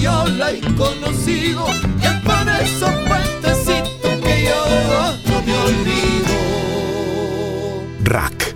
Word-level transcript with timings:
yo 0.00 0.26
la 0.26 0.50
he 0.50 0.60
conocido, 0.74 1.66
y 2.00 2.04
es 2.04 2.12
por 2.22 2.48
esos 2.62 2.90
puentecitos 3.06 4.16
que 4.22 4.44
yo 4.44 4.60
no 5.28 5.42
me 5.42 5.54
olvido. 5.54 6.34
Rack. 8.04 8.54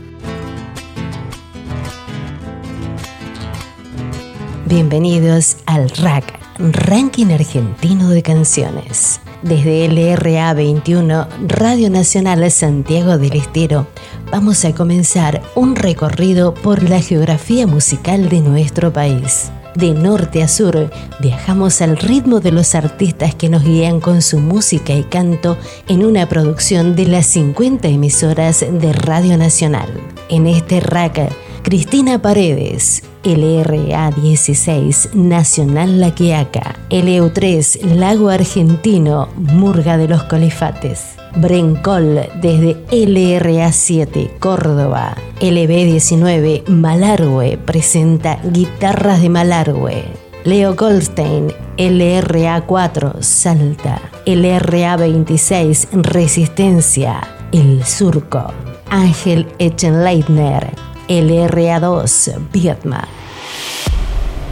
Bienvenidos 4.67 5.57
al 5.67 5.91
RAC, 5.91 6.39
Ranking 6.59 7.33
Argentino 7.33 8.11
de 8.11 8.23
Canciones. 8.23 9.21
Desde 9.43 9.89
LRA 9.89 10.53
21, 10.53 11.27
Radio 11.49 11.91
Nacional 11.91 12.49
Santiago 12.51 13.17
del 13.17 13.37
Estero, 13.37 13.87
vamos 14.31 14.65
a 14.65 14.75
comenzar 14.75 15.41
un 15.55 15.75
recorrido 15.77 16.53
por 16.53 16.89
la 16.89 17.01
geografía 17.01 17.67
musical 17.67 18.29
de 18.29 18.41
nuestro 18.43 18.93
país. 18.93 19.51
De 19.75 19.95
norte 19.95 20.43
a 20.43 20.49
sur, 20.49 20.91
viajamos 21.21 21.81
al 21.81 21.97
ritmo 21.97 22.41
de 22.41 22.51
los 22.51 22.75
artistas 22.75 23.35
que 23.35 23.49
nos 23.49 23.63
guían 23.63 24.01
con 24.01 24.21
su 24.21 24.39
música 24.39 24.93
y 24.93 25.05
canto 25.05 25.57
en 25.89 26.05
una 26.05 26.29
producción 26.29 26.97
de 26.97 27.07
las 27.07 27.27
50 27.27 27.89
emisoras 27.89 28.61
de 28.61 28.93
Radio 28.93 29.37
Nacional. 29.37 29.89
En 30.29 30.47
este 30.47 30.81
rack, 30.81 31.31
Cristina 31.63 32.21
Paredes, 32.21 33.05
LRA 33.23 34.11
16 34.11 35.11
Nacional 35.15 36.01
La 36.01 36.15
Quiaca, 36.15 36.77
LU3 36.89 37.95
Lago 37.95 38.31
Argentino 38.31 39.29
Murga 39.37 39.99
de 39.99 40.09
los 40.09 40.25
Colifates, 40.25 41.20
Brencol 41.37 42.21
desde 42.41 42.77
LRA 42.91 43.73
7 43.73 44.37
Córdoba, 44.39 45.17
LB 45.41 45.69
19 45.69 46.65
Malargüe 46.67 47.59
presenta 47.59 48.39
Guitarras 48.45 49.23
de 49.23 49.29
Malargüe, 49.29 50.05
Leo 50.45 50.75
Goldstein 50.75 51.53
LRA 51.77 52.61
4 52.67 53.17
Salta, 53.21 54.01
LRA 54.27 54.97
26 54.97 55.89
Resistencia 55.93 57.21
El 57.53 57.85
Surco, 57.85 58.53
Ángel 58.89 59.47
Echenleitner 59.59 60.71
LRA2 61.09 62.49
Vietnam. 62.53 63.07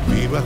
Viva 0.08 0.42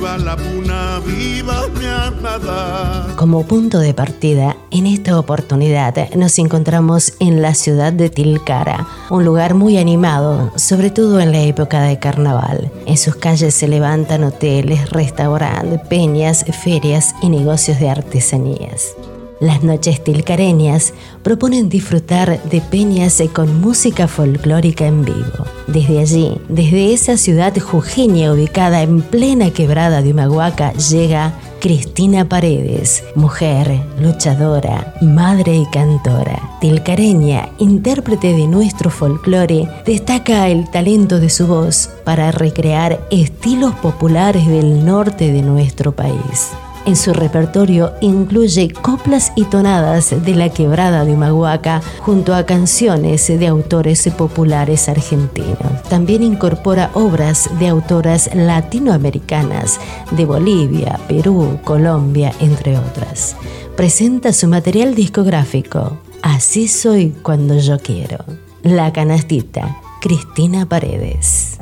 viva 0.00 0.16
la 0.16 0.34
puna, 0.34 0.98
viva 1.04 1.68
mi 1.78 1.84
armada. 1.84 3.14
Como 3.16 3.46
punto 3.46 3.80
de 3.80 3.92
partida, 3.92 4.56
en 4.70 4.86
esta 4.86 5.18
oportunidad 5.18 5.94
nos 6.14 6.38
encontramos 6.38 7.12
en 7.20 7.42
la 7.42 7.52
ciudad 7.52 7.92
de 7.92 8.08
Tilcara, 8.08 8.86
un 9.10 9.26
lugar 9.26 9.52
muy 9.52 9.76
animado, 9.76 10.52
sobre 10.56 10.88
todo 10.88 11.20
en 11.20 11.32
la 11.32 11.40
época 11.42 11.82
de 11.82 11.98
carnaval. 11.98 12.72
En 12.86 12.96
sus 12.96 13.16
calles 13.16 13.54
se 13.54 13.68
levantan 13.68 14.24
hoteles, 14.24 14.88
restaurantes, 14.88 15.80
peñas, 15.88 16.46
ferias 16.64 17.14
y 17.20 17.28
negocios 17.28 17.78
de 17.78 17.90
artesanías. 17.90 18.94
Las 19.40 19.62
noches 19.62 20.04
tilcareñas 20.04 20.92
proponen 21.22 21.70
disfrutar 21.70 22.42
de 22.44 22.60
peñas 22.60 23.22
con 23.32 23.58
música 23.62 24.06
folclórica 24.06 24.86
en 24.86 25.06
vivo. 25.06 25.46
Desde 25.66 25.98
allí, 25.98 26.38
desde 26.50 26.92
esa 26.92 27.16
ciudad 27.16 27.58
jujeña 27.58 28.34
ubicada 28.34 28.82
en 28.82 29.00
plena 29.00 29.50
quebrada 29.50 30.02
de 30.02 30.10
Humahuaca, 30.10 30.74
llega 30.74 31.32
Cristina 31.58 32.28
Paredes, 32.28 33.02
mujer, 33.14 33.80
luchadora, 33.98 34.94
madre 35.00 35.56
y 35.56 35.66
cantora. 35.66 36.58
Tilcareña, 36.60 37.48
intérprete 37.58 38.34
de 38.34 38.46
nuestro 38.46 38.90
folclore, 38.90 39.66
destaca 39.86 40.48
el 40.48 40.70
talento 40.70 41.18
de 41.18 41.30
su 41.30 41.46
voz 41.46 41.88
para 42.04 42.30
recrear 42.30 43.00
estilos 43.10 43.74
populares 43.76 44.46
del 44.46 44.84
norte 44.84 45.32
de 45.32 45.40
nuestro 45.40 45.92
país. 45.92 46.50
En 46.86 46.96
su 46.96 47.12
repertorio 47.12 47.92
incluye 48.00 48.70
coplas 48.70 49.32
y 49.36 49.44
tonadas 49.44 50.14
de 50.24 50.34
la 50.34 50.48
quebrada 50.48 51.04
de 51.04 51.12
Humahuaca 51.12 51.82
junto 52.00 52.34
a 52.34 52.44
canciones 52.44 53.26
de 53.28 53.46
autores 53.46 54.08
populares 54.16 54.88
argentinos. 54.88 55.82
También 55.88 56.22
incorpora 56.22 56.90
obras 56.94 57.50
de 57.58 57.68
autoras 57.68 58.30
latinoamericanas 58.34 59.78
de 60.10 60.24
Bolivia, 60.24 60.98
Perú, 61.08 61.58
Colombia, 61.64 62.32
entre 62.40 62.76
otras. 62.76 63.36
Presenta 63.76 64.32
su 64.32 64.48
material 64.48 64.94
discográfico 64.94 65.98
Así 66.22 66.68
soy 66.68 67.14
cuando 67.22 67.58
yo 67.58 67.78
quiero. 67.78 68.18
La 68.62 68.92
canastita, 68.92 69.76
Cristina 70.00 70.66
Paredes. 70.66 71.58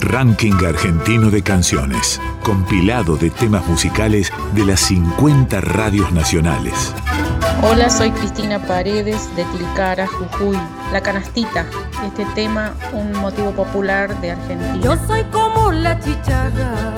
Ranking 0.00 0.64
Argentino 0.66 1.30
de 1.30 1.42
Canciones. 1.42 2.20
Compilado 2.42 3.16
de 3.16 3.30
temas 3.30 3.64
musicales 3.66 4.32
de 4.54 4.64
las 4.64 4.80
50 4.80 5.60
radios 5.60 6.10
nacionales. 6.12 6.94
Hola, 7.62 7.90
soy 7.90 8.10
Cristina 8.12 8.60
Paredes 8.60 9.28
de 9.36 9.44
Tilcara, 9.44 10.06
Jujuy. 10.06 10.56
La 10.92 11.02
canastita, 11.02 11.66
este 12.06 12.24
tema, 12.34 12.72
un 12.92 13.12
motivo 13.12 13.52
popular 13.52 14.18
de 14.20 14.30
Argentina. 14.32 14.76
Yo 14.82 14.96
soy 15.06 15.22
como 15.24 15.72
la 15.72 15.98
chicharra 16.00 16.94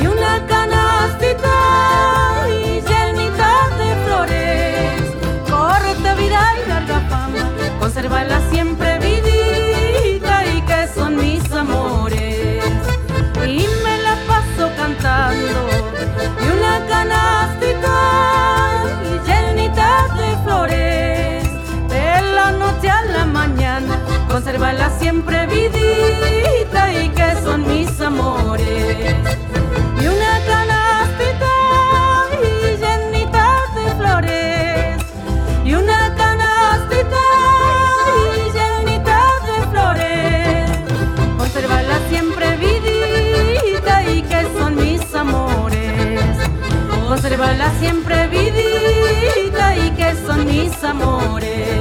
y 0.00 0.06
una 0.06 0.46
canastita 0.46 2.46
y 2.48 2.80
llenita 2.80 3.68
de 3.78 3.94
flores. 4.06 5.02
Corta 5.50 6.14
vida 6.14 6.54
y 6.64 6.68
larga 6.68 7.00
fama, 7.08 7.50
consérvala 7.80 8.40
siempre 8.50 8.89
consérvala 24.30 24.90
siempre 24.98 25.46
vidita 25.46 26.92
y 26.92 27.08
que 27.08 27.34
son 27.42 27.66
mis 27.66 28.00
amores. 28.00 29.16
Y 30.00 30.06
una 30.06 30.34
canastita 30.46 31.54
y 32.40 32.76
llenita 32.82 33.46
de 33.74 33.84
flores. 33.98 35.02
Y 35.64 35.74
una 35.74 36.14
canastita 36.14 37.24
y 38.36 38.50
llenita 38.56 39.20
de 39.48 39.58
flores. 39.72 40.70
Consérvala 41.36 41.98
siempre 42.08 42.56
vidita 42.56 44.04
y 44.04 44.22
que 44.22 44.42
son 44.58 44.76
mis 44.76 45.14
amores. 45.14 46.20
Consérvala 47.08 47.70
siempre 47.80 48.28
vidita 48.28 49.76
y 49.76 49.90
que 49.90 50.14
son 50.24 50.46
mis 50.46 50.84
amores. 50.84 51.79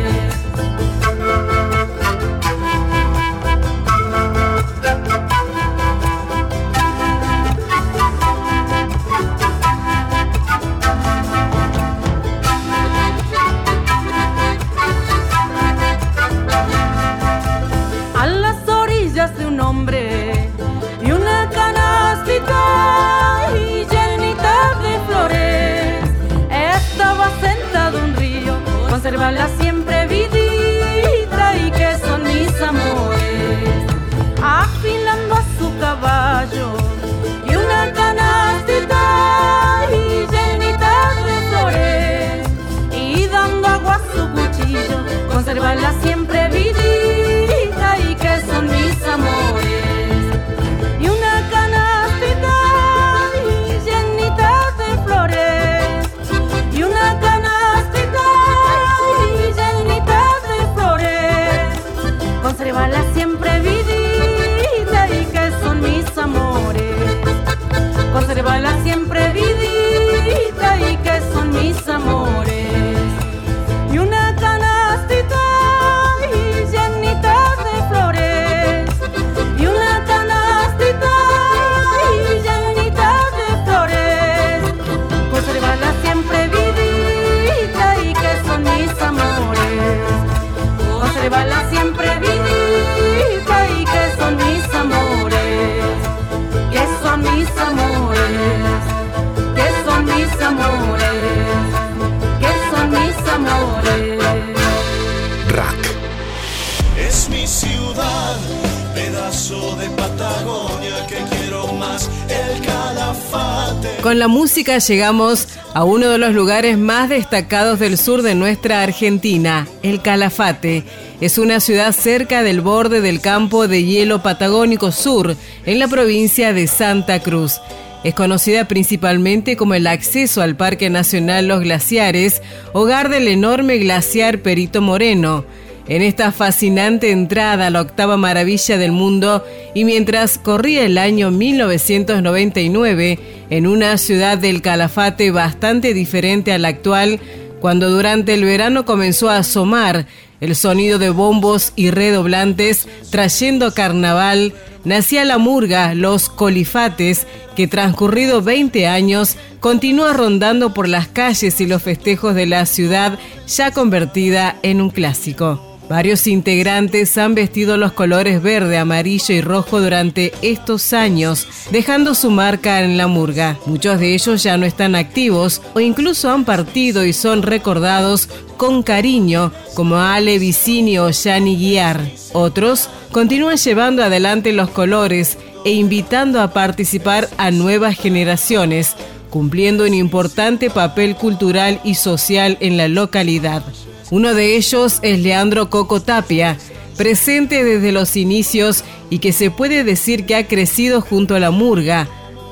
Con 114.01 114.19
la 114.19 114.27
música 114.27 114.77
llegamos 114.79 115.47
a 115.73 115.83
uno 115.83 116.09
de 116.09 116.17
los 116.17 116.33
lugares 116.33 116.77
más 116.77 117.09
destacados 117.09 117.79
del 117.79 117.97
sur 117.97 118.21
de 118.21 118.35
nuestra 118.35 118.81
Argentina, 118.81 119.67
el 119.83 120.01
Calafate. 120.01 120.83
Es 121.21 121.37
una 121.37 121.59
ciudad 121.59 121.93
cerca 121.93 122.43
del 122.43 122.61
borde 122.61 123.01
del 123.01 123.21
campo 123.21 123.67
de 123.67 123.83
hielo 123.83 124.21
patagónico 124.21 124.91
sur, 124.91 125.35
en 125.65 125.79
la 125.79 125.87
provincia 125.87 126.53
de 126.53 126.67
Santa 126.67 127.19
Cruz. 127.19 127.61
Es 128.03 128.13
conocida 128.13 128.67
principalmente 128.67 129.57
como 129.57 129.73
el 129.73 129.87
acceso 129.87 130.41
al 130.41 130.55
Parque 130.55 130.89
Nacional 130.89 131.47
Los 131.47 131.61
Glaciares, 131.61 132.41
hogar 132.73 133.09
del 133.09 133.27
enorme 133.27 133.77
glaciar 133.77 134.39
Perito 134.39 134.81
Moreno 134.81 135.45
en 135.89 136.03
esta 136.03 136.31
fascinante 136.31 137.11
entrada 137.11 137.67
a 137.67 137.69
la 137.71 137.81
octava 137.81 138.15
maravilla 138.15 138.77
del 138.77 138.91
mundo 138.91 139.43
y 139.73 139.85
mientras 139.85 140.37
corría 140.37 140.85
el 140.85 140.99
año 140.99 141.31
1999 141.31 143.19
en 143.49 143.67
una 143.67 143.97
ciudad 143.97 144.37
del 144.37 144.61
Calafate 144.61 145.31
bastante 145.31 145.95
diferente 145.95 146.53
a 146.53 146.59
la 146.59 146.67
actual, 146.67 147.19
cuando 147.59 147.89
durante 147.89 148.35
el 148.35 148.45
verano 148.45 148.85
comenzó 148.85 149.29
a 149.29 149.37
asomar 149.37 150.05
el 150.41 150.55
sonido 150.55 150.99
de 150.99 151.09
bombos 151.09 151.73
y 151.75 151.89
redoblantes 151.89 152.87
trayendo 153.09 153.73
carnaval, 153.73 154.53
nacía 154.85 155.25
la 155.25 155.39
murga 155.39 155.95
Los 155.95 156.29
Colifates, 156.29 157.25
que 157.55 157.67
transcurrido 157.67 158.43
20 158.43 158.87
años 158.87 159.37
continúa 159.59 160.13
rondando 160.13 160.73
por 160.73 160.87
las 160.87 161.07
calles 161.07 161.59
y 161.59 161.65
los 161.65 161.81
festejos 161.81 162.35
de 162.35 162.45
la 162.45 162.67
ciudad 162.67 163.17
ya 163.47 163.71
convertida 163.71 164.55
en 164.61 164.81
un 164.81 164.91
clásico. 164.91 165.68
Varios 165.89 166.27
integrantes 166.27 167.17
han 167.17 167.33
vestido 167.33 167.75
los 167.75 167.93
colores 167.93 168.43
verde, 168.43 168.77
amarillo 168.77 169.33
y 169.33 169.41
rojo 169.41 169.81
durante 169.81 170.31
estos 170.43 170.93
años, 170.93 171.47
dejando 171.71 172.13
su 172.13 172.29
marca 172.29 172.83
en 172.83 172.95
la 172.95 173.07
murga. 173.07 173.57
Muchos 173.65 173.99
de 173.99 174.13
ellos 174.13 174.43
ya 174.43 174.55
no 174.55 174.67
están 174.67 174.93
activos 174.93 175.63
o 175.73 175.79
incluso 175.79 176.29
han 176.29 176.45
partido 176.45 177.03
y 177.05 177.13
son 177.13 177.41
recordados 177.41 178.29
con 178.55 178.83
cariño, 178.83 179.51
como 179.73 179.97
Ale 179.97 180.37
Vicini 180.37 180.99
o 180.99 181.09
Yani 181.09 181.57
Guiar. 181.57 181.99
Otros 182.33 182.87
continúan 183.11 183.57
llevando 183.57 184.03
adelante 184.03 184.53
los 184.53 184.69
colores 184.69 185.39
e 185.65 185.71
invitando 185.71 186.39
a 186.39 186.53
participar 186.53 187.27
a 187.37 187.49
nuevas 187.49 187.97
generaciones, 187.97 188.95
cumpliendo 189.31 189.85
un 189.85 189.95
importante 189.95 190.69
papel 190.69 191.15
cultural 191.15 191.81
y 191.83 191.95
social 191.95 192.57
en 192.59 192.77
la 192.77 192.87
localidad. 192.87 193.63
Uno 194.11 194.33
de 194.33 194.55
ellos 194.55 194.99
es 195.03 195.19
Leandro 195.19 195.69
Coco 195.69 196.01
Tapia, 196.01 196.57
presente 196.97 197.63
desde 197.63 197.91
los 197.91 198.15
inicios 198.15 198.83
y 199.11 199.19
que 199.19 199.33
se 199.33 199.51
puede 199.51 199.83
decir 199.83 200.25
que 200.25 200.35
ha 200.35 200.47
crecido 200.47 201.01
junto 201.01 201.35
a 201.35 201.39
la 201.39 201.51
murga. 201.51 202.07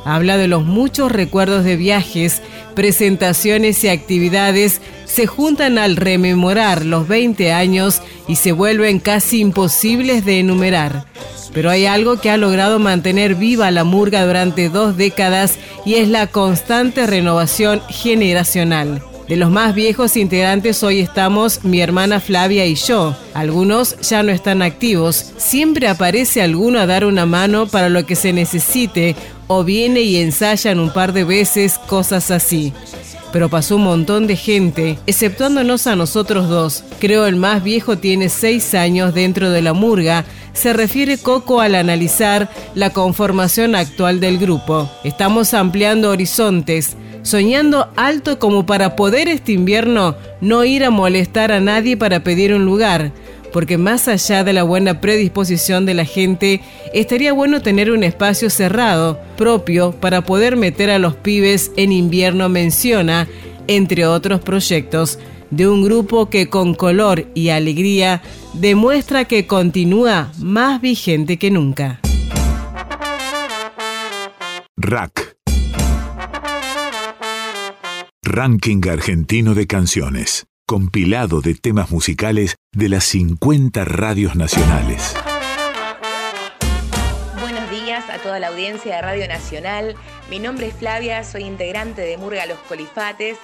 Habla 0.06 0.38
de 0.38 0.48
los 0.48 0.63
muchos 0.63 1.12
recuerdos 1.12 1.63
de 1.63 1.75
viajes, 1.75 2.42
presentaciones 2.75 3.83
y 3.83 3.89
actividades 3.89 4.81
se 5.06 5.25
juntan 5.25 5.80
al 5.80 5.95
rememorar 5.95 6.86
los 6.86 7.07
20 7.07 7.51
años 7.51 8.01
y 8.27 8.36
se 8.36 8.51
vuelven 8.51 9.00
casi 9.00 9.39
imposibles 9.39 10.25
de 10.25 10.39
enumerar. 10.39 11.06
Pero 11.54 11.71
hay 11.71 11.88
algo 11.88 12.21
que 12.21 12.30
ha 12.30 12.38
logrado 12.38 12.77
mantener 12.77 13.33
viva 13.33 13.71
la 13.71 13.83
murga 13.83 14.25
durante 14.25 14.69
dos 14.69 14.95
décadas 14.95 15.57
y 15.86 15.95
es 15.95 16.07
la 16.07 16.27
constante 16.27 17.07
renovación 17.07 17.81
generacional. 17.89 19.01
De 19.27 19.35
los 19.35 19.51
más 19.51 19.75
viejos 19.75 20.15
integrantes 20.15 20.83
hoy 20.83 21.00
estamos 21.00 21.65
mi 21.65 21.81
hermana 21.81 22.21
Flavia 22.21 22.65
y 22.65 22.75
yo. 22.75 23.13
Algunos 23.33 24.00
ya 24.00 24.24
no 24.24 24.31
están 24.31 24.62
activos. 24.62 25.33
Siempre 25.35 25.89
aparece 25.89 26.42
alguno 26.42 26.80
a 26.80 26.85
dar 26.85 27.04
una 27.04 27.25
mano 27.25 27.68
para 27.68 27.90
lo 27.90 28.06
que 28.06 28.16
se 28.16 28.31
necesite 28.31 29.18
o 29.47 29.66
viene 29.66 29.99
y 29.99 30.16
ensayan 30.16 30.80
un 30.80 30.94
par 30.94 31.11
de 31.11 31.25
veces 31.25 31.78
cosas 31.78 32.31
así. 32.31 32.71
Pero 33.33 33.49
pasó 33.49 33.75
un 33.75 33.83
montón 33.83 34.28
de 34.28 34.37
gente, 34.37 34.97
exceptuándonos 35.07 35.87
a 35.87 35.97
nosotros 35.97 36.47
dos. 36.47 36.85
Creo 36.99 37.25
el 37.25 37.35
más 37.35 37.61
viejo 37.61 37.97
tiene 37.97 38.30
seis 38.30 38.73
años 38.75 39.13
dentro 39.13 39.49
de 39.49 39.61
la 39.61 39.73
murga. 39.73 40.23
Se 40.54 40.71
refiere 40.71 41.18
Coco 41.18 41.59
al 41.59 41.75
analizar 41.75 42.49
la 42.75 42.92
conformación 42.92 43.75
actual 43.75 44.21
del 44.21 44.37
grupo. 44.37 44.90
Estamos 45.04 45.54
ampliando 45.54 46.11
horizontes 46.11 46.95
soñando 47.24 47.90
alto 47.95 48.40
como 48.40 48.66
para 48.66 48.95
poder 48.95 49.28
este 49.28 49.52
invierno 49.52 50.16
no 50.42 50.64
ir 50.64 50.83
a 50.83 50.90
molestar 50.90 51.52
a 51.52 51.59
nadie 51.59 51.97
para 51.97 52.24
pedir 52.24 52.54
un 52.54 52.66
lugar, 52.66 53.12
porque 53.52 53.78
más 53.78 54.07
allá 54.07 54.44
de 54.44 54.54
la 54.54 54.64
buena 54.64 55.02
predisposición 55.02 55.86
de 55.86 55.94
la 55.94 56.06
gente, 56.06 56.62
estaría 56.94 57.33
bueno 57.33 57.62
tener 57.62 57.92
un 57.92 58.04
espacio 58.04 58.50
cerrado, 58.50 59.19
propio, 59.38 59.92
para 59.92 60.21
poder 60.21 60.57
meter 60.57 60.90
a 60.90 61.00
los 61.00 61.16
pibes 61.16 61.71
en 61.76 61.92
invierno, 61.92 62.50
menciona, 62.50 63.28
entre 63.68 64.06
otros 64.06 64.42
proyectos, 64.42 65.19
de 65.50 65.68
un 65.68 65.83
grupo 65.83 66.30
que 66.30 66.50
con 66.50 66.74
color 66.74 67.26
y 67.33 67.50
alegría 67.50 68.21
demuestra 68.54 69.26
que 69.26 69.47
continúa 69.47 70.31
más 70.40 70.81
vigente 70.81 71.38
que 71.38 71.52
nunca. 71.52 72.00
Rack 74.76 75.26
Ranking 78.27 78.81
Argentino 78.89 79.55
de 79.55 79.67
Canciones, 79.67 80.47
compilado 80.65 81.39
de 81.39 81.55
temas 81.55 81.91
musicales 81.91 82.57
de 82.73 82.89
las 82.89 83.05
50 83.05 83.85
radios 83.85 84.35
nacionales. 84.35 85.15
Buenos 87.39 87.71
días 87.71 88.03
a 88.09 88.17
toda 88.17 88.39
la 88.39 88.49
audiencia 88.49 88.97
de 88.97 89.01
Radio 89.01 89.27
Nacional. 89.29 89.95
Mi 90.29 90.39
nombre 90.39 90.67
es 90.67 90.73
Flavia, 90.73 91.23
soy 91.23 91.43
integrante 91.43 92.01
de 92.01 92.17
Murga 92.17 92.45
Los 92.45 92.59
Colifates 92.59 93.37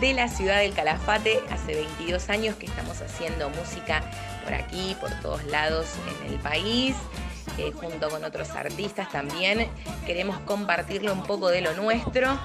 de 0.00 0.14
la 0.14 0.28
ciudad 0.28 0.60
del 0.60 0.72
Calafate. 0.72 1.40
Hace 1.50 1.74
22 1.74 2.30
años 2.30 2.56
que 2.56 2.64
estamos 2.64 3.02
haciendo 3.02 3.50
música 3.50 4.02
por 4.44 4.54
aquí, 4.54 4.96
por 5.02 5.10
todos 5.20 5.44
lados 5.44 5.86
en 6.24 6.32
el 6.32 6.38
país. 6.40 6.96
Eh, 7.58 7.72
junto 7.74 8.08
con 8.08 8.24
otros 8.24 8.50
artistas 8.50 9.10
también. 9.10 9.68
Queremos 10.06 10.38
compartirle 10.40 11.10
un 11.10 11.24
poco 11.24 11.48
de 11.48 11.60
lo 11.60 11.74
nuestro. 11.74 12.38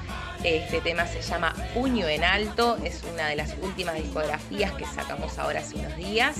Este 0.45 0.79
tema 0.79 1.07
se 1.07 1.23
llama 1.23 1.55
Puño 1.73 2.07
en 2.07 2.23
Alto, 2.23 2.77
es 2.83 3.01
una 3.11 3.29
de 3.29 3.35
las 3.35 3.55
últimas 3.63 3.95
discografías 3.95 4.71
que 4.73 4.85
sacamos 4.85 5.39
ahora 5.39 5.61
hace 5.61 5.75
unos 5.75 5.97
días. 5.97 6.37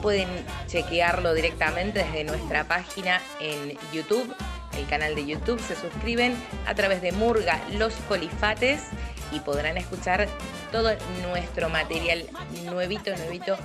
Pueden 0.00 0.26
chequearlo 0.68 1.34
directamente 1.34 2.02
desde 2.02 2.24
nuestra 2.24 2.66
página 2.66 3.20
en 3.38 3.76
YouTube, 3.92 4.34
el 4.78 4.86
canal 4.86 5.14
de 5.14 5.26
YouTube, 5.26 5.60
se 5.60 5.76
suscriben 5.76 6.34
a 6.66 6.74
través 6.74 7.02
de 7.02 7.12
Murga 7.12 7.60
Los 7.72 7.92
Colifates 8.08 8.84
y 9.30 9.40
podrán 9.40 9.76
escuchar 9.76 10.28
todo 10.72 10.92
nuestro 11.28 11.68
material 11.68 12.24
nuevito, 12.64 13.14
nuevito 13.18 13.58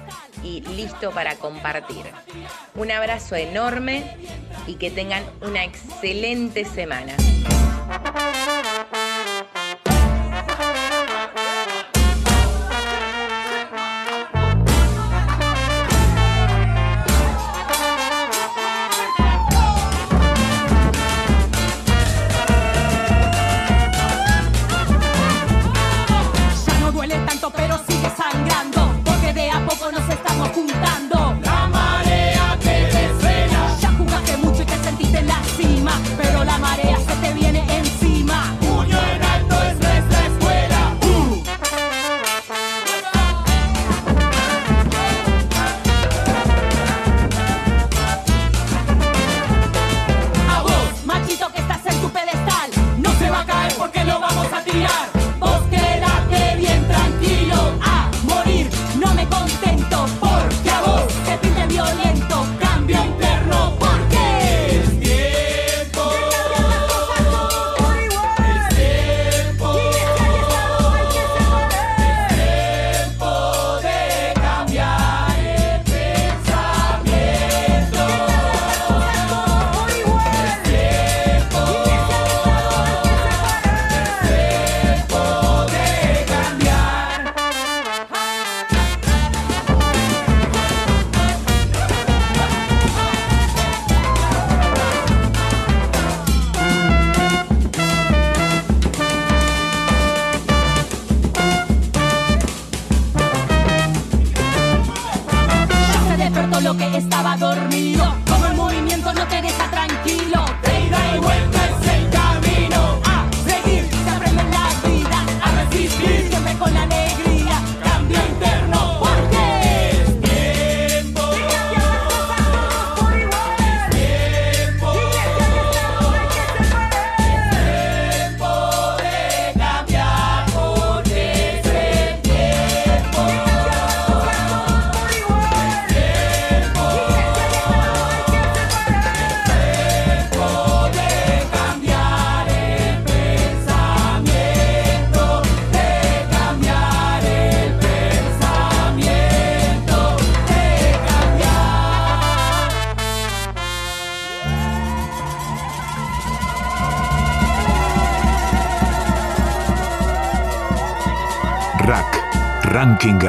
y 0.44 0.60
listo 0.76 1.12
para 1.12 1.36
compartir. 1.36 2.08
Un 2.76 2.92
abrazo 2.92 3.38
enorme 3.38 4.18
y 4.68 4.76
que 4.76 4.92
tengan 4.92 5.24
una 5.42 5.64
excelente 5.64 6.66
semana. 6.66 7.16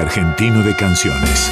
Argentino 0.02 0.62
de 0.64 0.74
canciones. 0.74 1.50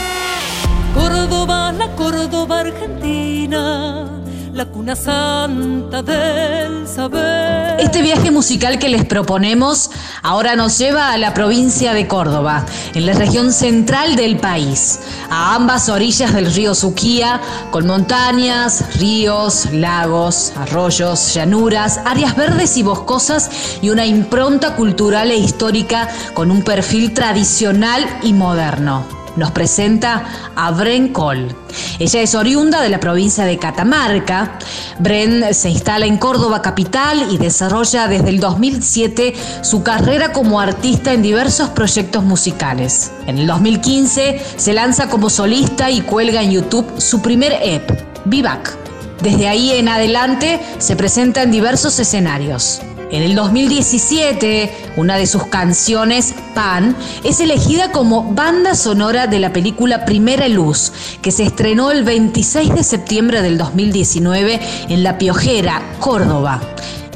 La 4.60 4.66
cuna 4.66 4.94
santa 4.94 6.02
del 6.02 6.86
saber. 6.86 7.80
Este 7.80 8.02
viaje 8.02 8.30
musical 8.30 8.78
que 8.78 8.90
les 8.90 9.06
proponemos 9.06 9.90
ahora 10.22 10.54
nos 10.54 10.76
lleva 10.76 11.12
a 11.12 11.16
la 11.16 11.32
provincia 11.32 11.94
de 11.94 12.06
Córdoba, 12.06 12.66
en 12.94 13.06
la 13.06 13.14
región 13.14 13.54
central 13.54 14.16
del 14.16 14.36
país, 14.36 15.00
a 15.30 15.54
ambas 15.54 15.88
orillas 15.88 16.34
del 16.34 16.52
río 16.52 16.74
Suquía, 16.74 17.40
con 17.70 17.86
montañas, 17.86 18.98
ríos, 18.98 19.72
lagos, 19.72 20.52
arroyos, 20.58 21.32
llanuras, 21.32 21.98
áreas 22.04 22.36
verdes 22.36 22.76
y 22.76 22.82
boscosas 22.82 23.50
y 23.80 23.88
una 23.88 24.04
impronta 24.04 24.76
cultural 24.76 25.30
e 25.30 25.38
histórica 25.38 26.06
con 26.34 26.50
un 26.50 26.62
perfil 26.62 27.14
tradicional 27.14 28.06
y 28.22 28.34
moderno 28.34 29.19
nos 29.36 29.50
presenta 29.50 30.24
a 30.56 30.70
Bren 30.70 31.08
Cole. 31.12 31.54
Ella 31.98 32.20
es 32.20 32.34
oriunda 32.34 32.80
de 32.80 32.88
la 32.88 33.00
provincia 33.00 33.44
de 33.44 33.58
Catamarca. 33.58 34.58
Bren 34.98 35.54
se 35.54 35.70
instala 35.70 36.06
en 36.06 36.18
Córdoba 36.18 36.62
capital 36.62 37.26
y 37.30 37.38
desarrolla 37.38 38.08
desde 38.08 38.30
el 38.30 38.40
2007 38.40 39.34
su 39.62 39.82
carrera 39.82 40.32
como 40.32 40.60
artista 40.60 41.12
en 41.12 41.22
diversos 41.22 41.70
proyectos 41.70 42.24
musicales. 42.24 43.12
En 43.26 43.38
el 43.38 43.46
2015 43.46 44.40
se 44.56 44.72
lanza 44.72 45.08
como 45.08 45.30
solista 45.30 45.90
y 45.90 46.00
cuelga 46.02 46.42
en 46.42 46.52
YouTube 46.52 47.00
su 47.00 47.22
primer 47.22 47.52
EP, 47.62 47.90
Vivac. 48.24 48.76
Desde 49.22 49.48
ahí 49.48 49.72
en 49.72 49.88
adelante 49.88 50.60
se 50.78 50.96
presenta 50.96 51.42
en 51.42 51.50
diversos 51.50 51.98
escenarios. 51.98 52.80
En 53.12 53.24
el 53.24 53.34
2017, 53.34 54.92
una 54.96 55.16
de 55.16 55.26
sus 55.26 55.46
canciones, 55.46 56.32
Pan, 56.54 56.96
es 57.24 57.40
elegida 57.40 57.90
como 57.90 58.32
banda 58.34 58.76
sonora 58.76 59.26
de 59.26 59.40
la 59.40 59.52
película 59.52 60.04
Primera 60.04 60.46
Luz, 60.46 60.92
que 61.20 61.32
se 61.32 61.42
estrenó 61.42 61.90
el 61.90 62.04
26 62.04 62.72
de 62.72 62.84
septiembre 62.84 63.42
del 63.42 63.58
2019 63.58 64.60
en 64.88 65.02
La 65.02 65.18
Piojera, 65.18 65.82
Córdoba. 65.98 66.60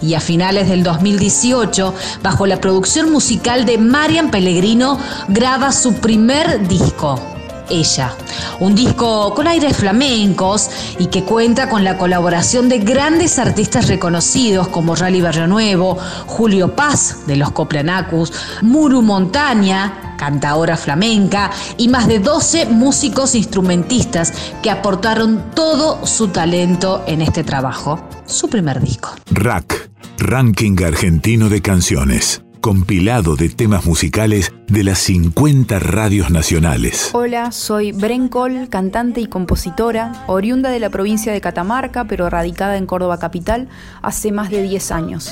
Y 0.03 0.15
a 0.15 0.21
finales 0.21 0.69
del 0.69 0.83
2018, 0.83 1.95
bajo 2.25 2.47
la 2.49 2.61
producción 2.61 3.13
musical 3.13 3.65
de 3.65 3.79
Marian 3.79 4.33
Pellegrino, 4.33 4.99
graba 5.29 5.71
su 5.71 5.95
primer 5.95 6.67
disco, 6.67 7.21
ella. 7.69 8.15
Un 8.61 8.75
disco 8.75 9.35
con 9.35 9.47
aires 9.47 9.77
flamencos 9.77 10.71
y 10.99 11.07
que 11.07 11.25
cuenta 11.25 11.69
con 11.69 11.85
la 11.85 11.99
colaboración 11.99 12.69
de 12.69 12.79
grandes 12.79 13.39
artistas 13.39 13.89
reconocidos 13.89 14.69
como 14.69 14.95
Rally 14.95 15.21
Barrio 15.21 15.47
Nuevo, 15.47 15.99
Julio 16.27 16.75
Paz 16.75 17.27
de 17.27 17.37
los 17.37 17.53
Coplanacus, 17.53 18.33
Muru 18.63 19.03
Montaña, 19.03 20.15
cantadora 20.17 20.77
flamenca, 20.77 21.51
y 21.77 21.89
más 21.89 22.07
de 22.07 22.19
12 22.19 22.67
músicos 22.67 23.35
instrumentistas 23.35 24.33
que 24.63 24.71
aportaron 24.71 25.51
todo 25.55 26.07
su 26.07 26.29
talento 26.29 27.03
en 27.07 27.23
este 27.23 27.45
trabajo, 27.45 28.09
su 28.27 28.49
primer 28.49 28.81
disco. 28.81 29.11
Rack, 29.31 29.91
Ranking 30.19 30.83
Argentino 30.85 31.49
de 31.49 31.61
Canciones 31.63 32.44
compilado 32.65 33.37
de 33.37 33.51
temas 33.51 33.85
musicales 33.85 34.51
de 34.69 34.85
las 34.85 34.99
50 35.01 35.81
radios 35.81 36.31
nacionales. 36.31 37.11
Hola, 37.13 37.53
soy 37.53 37.93
Brencol, 37.93 38.71
cantante 38.71 39.21
y 39.21 39.27
compositora, 39.27 40.25
oriunda 40.29 40.71
de 40.71 40.81
la 40.81 40.89
provincia 40.89 41.31
de 41.31 41.43
Catamarca, 41.43 42.07
pero 42.07 42.31
radicada 42.31 42.79
en 42.79 42.87
Córdoba 42.87 43.19
Capital 43.19 43.69
hace 44.01 44.33
más 44.33 44.49
de 44.49 44.63
10 44.63 44.93
años. 44.93 45.31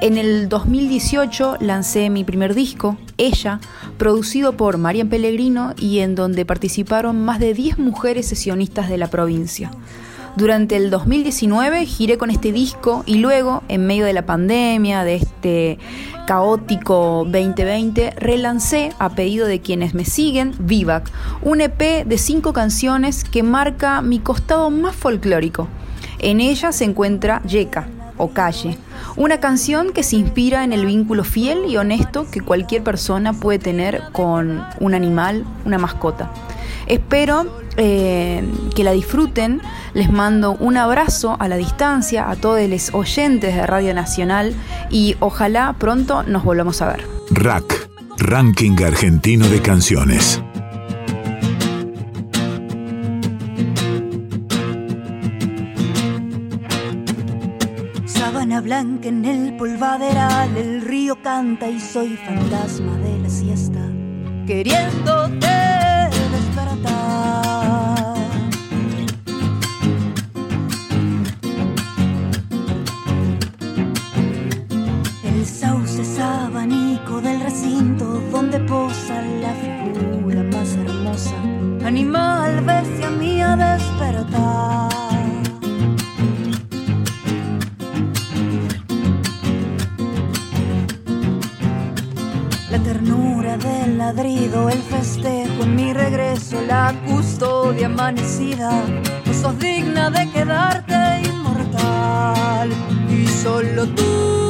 En 0.00 0.16
el 0.16 0.48
2018 0.48 1.58
lancé 1.60 2.08
mi 2.08 2.24
primer 2.24 2.54
disco, 2.54 2.96
Ella, 3.18 3.60
producido 3.98 4.56
por 4.56 4.78
Marian 4.78 5.10
Pellegrino 5.10 5.74
y 5.76 5.98
en 5.98 6.14
donde 6.14 6.46
participaron 6.46 7.22
más 7.22 7.40
de 7.40 7.52
10 7.52 7.76
mujeres 7.76 8.26
sesionistas 8.26 8.88
de 8.88 8.96
la 8.96 9.08
provincia. 9.08 9.70
Durante 10.36 10.76
el 10.76 10.90
2019 10.90 11.84
giré 11.86 12.16
con 12.16 12.30
este 12.30 12.52
disco 12.52 13.02
y 13.04 13.16
luego, 13.16 13.62
en 13.68 13.86
medio 13.86 14.04
de 14.04 14.12
la 14.12 14.26
pandemia, 14.26 15.02
de 15.04 15.16
este 15.16 15.78
caótico 16.26 17.24
2020, 17.26 18.10
relancé 18.16 18.92
a 18.98 19.10
pedido 19.10 19.46
de 19.46 19.60
quienes 19.60 19.92
me 19.92 20.04
siguen 20.04 20.54
Vivac, 20.60 21.10
un 21.42 21.60
EP 21.60 22.06
de 22.06 22.16
cinco 22.16 22.52
canciones 22.52 23.24
que 23.24 23.42
marca 23.42 24.02
mi 24.02 24.20
costado 24.20 24.70
más 24.70 24.94
folclórico. 24.94 25.66
En 26.20 26.40
ella 26.40 26.70
se 26.70 26.84
encuentra 26.84 27.42
Yeka, 27.42 27.88
o 28.16 28.28
Calle, 28.28 28.78
una 29.16 29.40
canción 29.40 29.92
que 29.92 30.04
se 30.04 30.16
inspira 30.16 30.62
en 30.62 30.72
el 30.72 30.86
vínculo 30.86 31.24
fiel 31.24 31.64
y 31.66 31.76
honesto 31.76 32.30
que 32.30 32.40
cualquier 32.40 32.84
persona 32.84 33.32
puede 33.32 33.58
tener 33.58 34.02
con 34.12 34.62
un 34.78 34.94
animal, 34.94 35.44
una 35.64 35.78
mascota. 35.78 36.30
Espero 36.90 37.46
eh, 37.76 38.42
que 38.74 38.82
la 38.82 38.90
disfruten. 38.90 39.62
Les 39.94 40.10
mando 40.10 40.56
un 40.58 40.76
abrazo 40.76 41.36
a 41.38 41.46
la 41.46 41.56
distancia 41.56 42.28
a 42.28 42.34
todos 42.34 42.68
los 42.68 42.92
oyentes 42.92 43.54
de 43.54 43.64
Radio 43.64 43.94
Nacional 43.94 44.54
y 44.90 45.14
ojalá 45.20 45.76
pronto 45.78 46.24
nos 46.24 46.42
volvamos 46.42 46.82
a 46.82 46.88
ver. 46.88 47.06
Rack, 47.30 47.88
Ranking 48.18 48.76
Argentino 48.82 49.46
de 49.46 49.62
Canciones. 49.62 50.42
Sábana 58.04 58.60
blanca 58.60 59.08
en 59.08 59.24
el 59.24 59.56
polvaderal, 59.56 60.56
el 60.56 60.82
río 60.82 61.22
canta 61.22 61.68
y 61.68 61.78
soy 61.78 62.16
fantasma 62.16 62.96
de 62.98 63.18
la 63.20 63.30
siesta, 63.30 63.80
queriéndote. 64.44 65.69
El 75.24 75.46
sauce 75.46 76.02
es 76.02 76.18
abanico 76.18 77.20
del 77.20 77.40
recinto 77.40 78.04
donde 78.30 78.60
posa 78.60 79.22
la 79.22 79.52
figura 79.54 80.42
más 80.44 80.74
hermosa, 80.74 81.34
animal 81.84 82.62
bestia 82.64 83.10
mía 83.10 83.56
despertar. 83.56 84.99
Ladrido, 94.00 94.70
el 94.70 94.82
festejo 94.82 95.62
en 95.62 95.76
mi 95.76 95.92
regreso, 95.92 96.56
la 96.66 96.94
custodia 97.06 97.86
amanecida. 97.86 98.70
No 99.26 99.34
sos 99.34 99.58
digna 99.58 100.10
de 100.10 100.30
quedarte 100.30 101.28
inmortal. 101.28 102.70
Y 103.10 103.26
solo 103.26 103.86
tú 103.88 104.49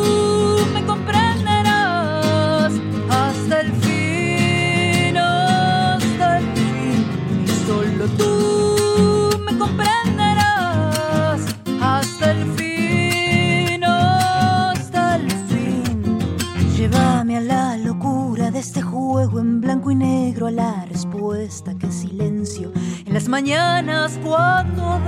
a 20.47 20.51
la 20.51 20.87
respuesta 20.87 21.77
que 21.79 21.91
silencio 21.91 22.73
en 23.05 23.13
las 23.15 23.29
mañanas 23.29 24.19
cuando 24.23 25.01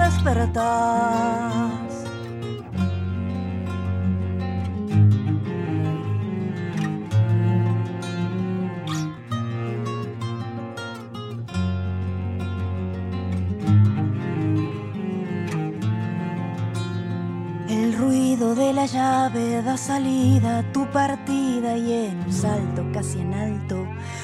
ruido 17.96 18.54
de 18.54 18.72
la 18.72 18.86
llave 18.86 19.62
da 19.62 19.76
salida 19.76 20.64
tu 20.72 20.86
partida 20.90 21.76
y 21.76 21.92
en 22.08 22.18
un 22.26 22.32
salto 22.32 22.84
casi 22.92 23.20
en 23.20 23.32
alto 23.32 23.81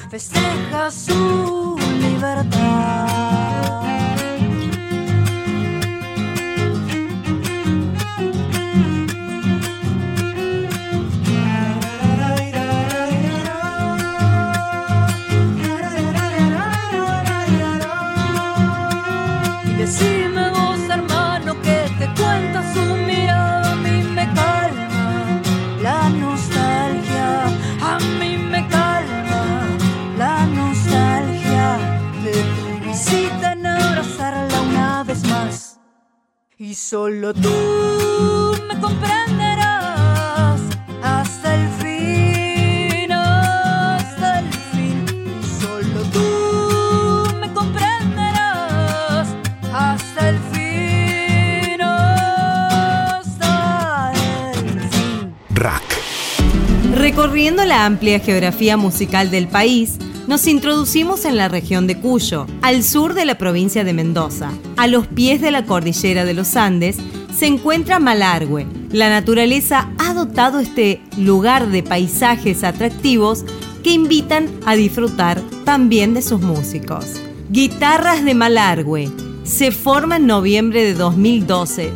festeja 0.09 0.89
su 0.89 1.77
libertad. 2.01 3.09
Y 36.61 36.75
solo 36.75 37.33
tú 37.33 37.49
me 38.67 38.77
comprenderás 38.81 40.59
hasta 41.01 41.55
el 41.55 41.69
fin, 41.81 43.09
hasta 43.13 44.39
el 44.39 44.51
fin. 44.51 45.05
Y 45.41 45.61
solo 45.61 46.03
tú 46.11 47.33
me 47.39 47.49
comprenderás 47.53 49.29
hasta 49.73 50.27
el 50.31 50.37
fin, 50.51 51.81
hasta 51.81 53.31
el 54.53 54.89
fin. 54.91 55.33
Rack. 55.51 55.81
Recorriendo 56.93 57.63
la 57.63 57.85
amplia 57.85 58.19
geografía 58.19 58.75
musical 58.75 59.31
del 59.31 59.47
país, 59.47 59.97
nos 60.29 60.45
introducimos 60.45 61.25
en 61.25 61.37
la 61.37 61.47
región 61.47 61.87
de 61.87 61.99
Cuyo, 61.99 62.45
al 62.61 62.83
sur 62.83 63.15
de 63.15 63.25
la 63.25 63.39
provincia 63.39 63.83
de 63.83 63.93
Mendoza. 63.93 64.51
A 64.77 64.85
los 64.85 65.07
pies 65.07 65.41
de 65.41 65.49
la 65.49 65.65
cordillera 65.65 66.23
de 66.23 66.35
los 66.35 66.55
Andes 66.55 66.97
se 67.35 67.47
encuentra 67.47 67.97
Malargüe. 67.97 68.67
La 68.91 69.09
naturaleza 69.09 69.89
ha 69.97 70.13
dotado 70.13 70.59
este 70.59 71.01
lugar 71.17 71.69
de 71.69 71.81
paisajes 71.81 72.63
atractivos 72.63 73.43
que 73.83 73.89
invitan 73.89 74.47
a 74.67 74.75
disfrutar 74.75 75.41
también 75.65 76.13
de 76.13 76.21
sus 76.21 76.41
músicos. 76.41 77.05
Guitarras 77.49 78.23
de 78.23 78.35
Malargüe 78.35 79.09
se 79.43 79.71
forma 79.71 80.17
en 80.17 80.27
noviembre 80.27 80.83
de 80.83 80.93
2012. 80.93 81.89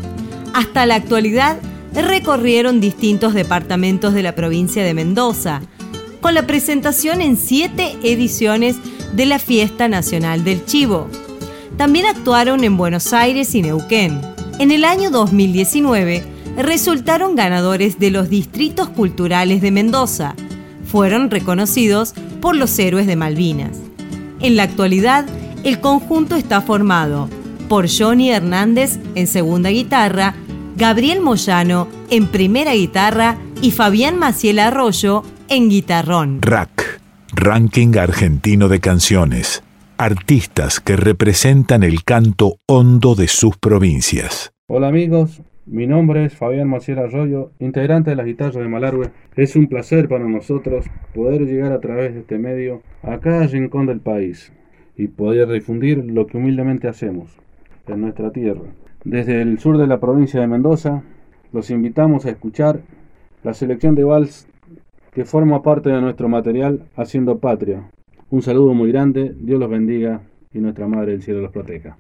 Hasta 0.56 0.88
la 0.88 0.96
actualidad 0.96 1.60
recorrieron 1.94 2.82
distintos 2.82 3.36
departamentos 3.36 4.16
de 4.16 4.24
la 4.24 4.34
provincia 4.34 4.84
de 4.84 4.96
Mendoza, 4.96 5.62
con 6.24 6.34
la 6.34 6.48
presentación 6.48 7.20
en 7.20 7.36
siete 7.36 7.98
ediciones 8.02 8.78
de 9.14 9.26
la 9.26 9.40
Fiesta 9.40 9.90
Nacional 9.90 10.46
del 10.46 10.66
Chivo. 10.66 11.10
También 11.76 12.06
actuaron 12.06 12.64
en 12.64 12.78
Buenos 12.78 13.12
Aires 13.12 13.54
y 13.56 13.62
Neuquén. 13.62 14.22
En 14.58 14.72
el 14.72 14.86
año 14.86 15.12
2019 15.12 16.24
resultaron 16.56 17.36
ganadores 17.36 18.00
de 18.00 18.10
los 18.10 18.30
distritos 18.30 18.88
culturales 18.88 19.62
de 19.62 19.72
Mendoza. 19.72 20.34
Fueron 20.90 21.30
reconocidos 21.30 22.14
por 22.40 22.56
los 22.56 22.80
héroes 22.80 23.06
de 23.06 23.18
Malvinas. 23.18 23.78
En 24.40 24.56
la 24.56 24.64
actualidad, 24.64 25.26
el 25.66 25.82
conjunto 25.82 26.38
está 26.38 26.62
formado 26.62 27.28
por 27.68 27.90
Johnny 27.90 28.32
Hernández 28.32 28.98
en 29.16 29.28
segunda 29.28 29.72
guitarra, 29.72 30.36
Gabriel 30.78 31.20
Moyano 31.20 31.90
en 32.10 32.28
primera 32.28 32.74
guitarra 32.76 33.38
y 33.62 33.72
Fabián 33.72 34.18
Maciel 34.18 34.60
Arroyo 34.60 35.24
en 35.50 35.70
guitarrón. 35.70 36.42
Rack, 36.42 37.02
Ranking 37.34 37.98
Argentino 37.98 38.70
de 38.70 38.80
Canciones. 38.80 39.64
Artistas 39.98 40.80
que 40.80 40.96
representan 40.96 41.84
el 41.84 42.04
canto 42.04 42.58
hondo 42.68 43.16
de 43.16 43.28
sus 43.28 43.58
provincias. 43.58 44.54
Hola 44.68 44.88
amigos, 44.88 45.42
mi 45.66 45.88
nombre 45.88 46.26
es 46.26 46.36
Fabián 46.36 46.68
Maciel 46.68 47.00
Arroyo, 47.00 47.52
integrante 47.60 48.10
de 48.10 48.16
las 48.16 48.26
guitarras 48.26 48.56
de 48.56 48.68
Malargüe. 48.68 49.12
Es 49.36 49.56
un 49.56 49.68
placer 49.68 50.10
para 50.10 50.28
nosotros 50.28 50.86
poder 51.14 51.42
llegar 51.46 51.72
a 51.72 51.80
través 51.80 52.14
de 52.14 52.22
este 52.22 52.38
medio 52.38 52.82
a 53.02 53.20
cada 53.20 53.48
rincón 53.48 53.86
del 53.86 54.00
país 54.00 54.52
y 54.98 55.08
poder 55.08 55.48
difundir 55.50 56.04
lo 56.06 56.28
que 56.28 56.38
humildemente 56.38 56.88
hacemos 56.88 57.32
en 57.88 58.02
nuestra 58.02 58.32
tierra. 58.32 58.74
Desde 59.04 59.42
el 59.42 59.60
sur 59.60 59.78
de 59.78 59.88
la 59.88 60.00
provincia 60.00 60.40
de 60.40 60.48
Mendoza, 60.48 61.04
los 61.52 61.70
invitamos 61.70 62.26
a 62.26 62.32
escuchar 62.32 62.82
la 63.44 63.54
selección 63.54 63.96
de 63.96 64.04
vals 64.04 64.48
que 65.14 65.26
forma 65.26 65.62
parte 65.62 65.90
de 65.90 66.02
nuestro 66.02 66.28
material 66.28 66.84
Haciendo 66.96 67.40
Patria. 67.40 67.90
Un 68.30 68.42
saludo 68.42 68.74
muy 68.74 68.92
grande, 68.92 69.36
Dios 69.40 69.60
los 69.60 69.70
bendiga 69.70 70.22
y 70.52 70.60
nuestra 70.60 70.88
Madre 70.88 71.12
del 71.12 71.22
Cielo 71.22 71.42
los 71.42 71.52
proteja. 71.52 71.98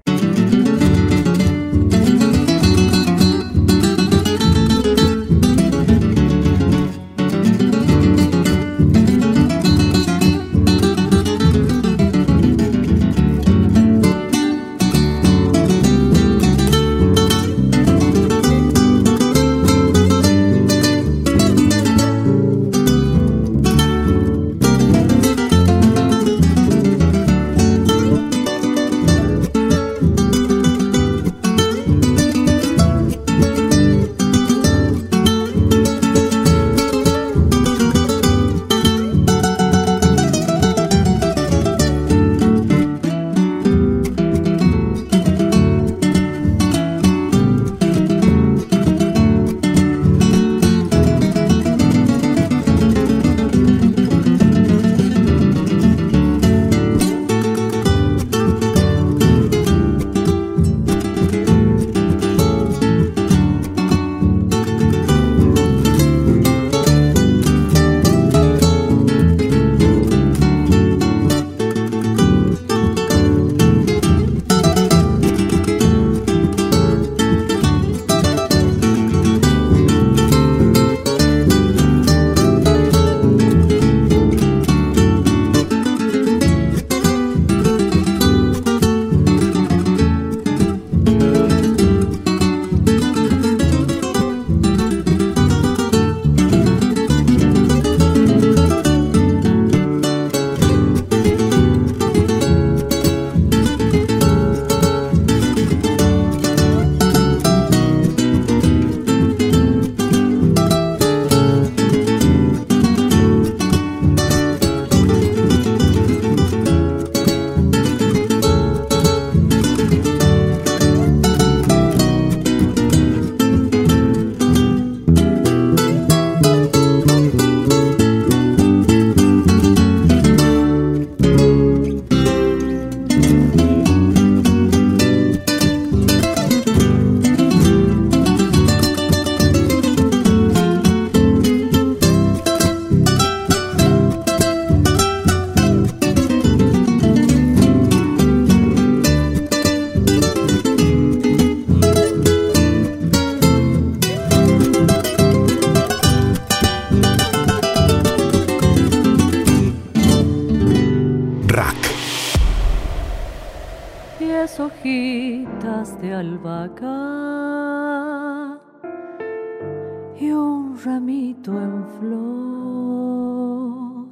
Un 170.32 170.80
ramito 170.84 171.52
en 171.52 171.86
flor. 172.00 173.34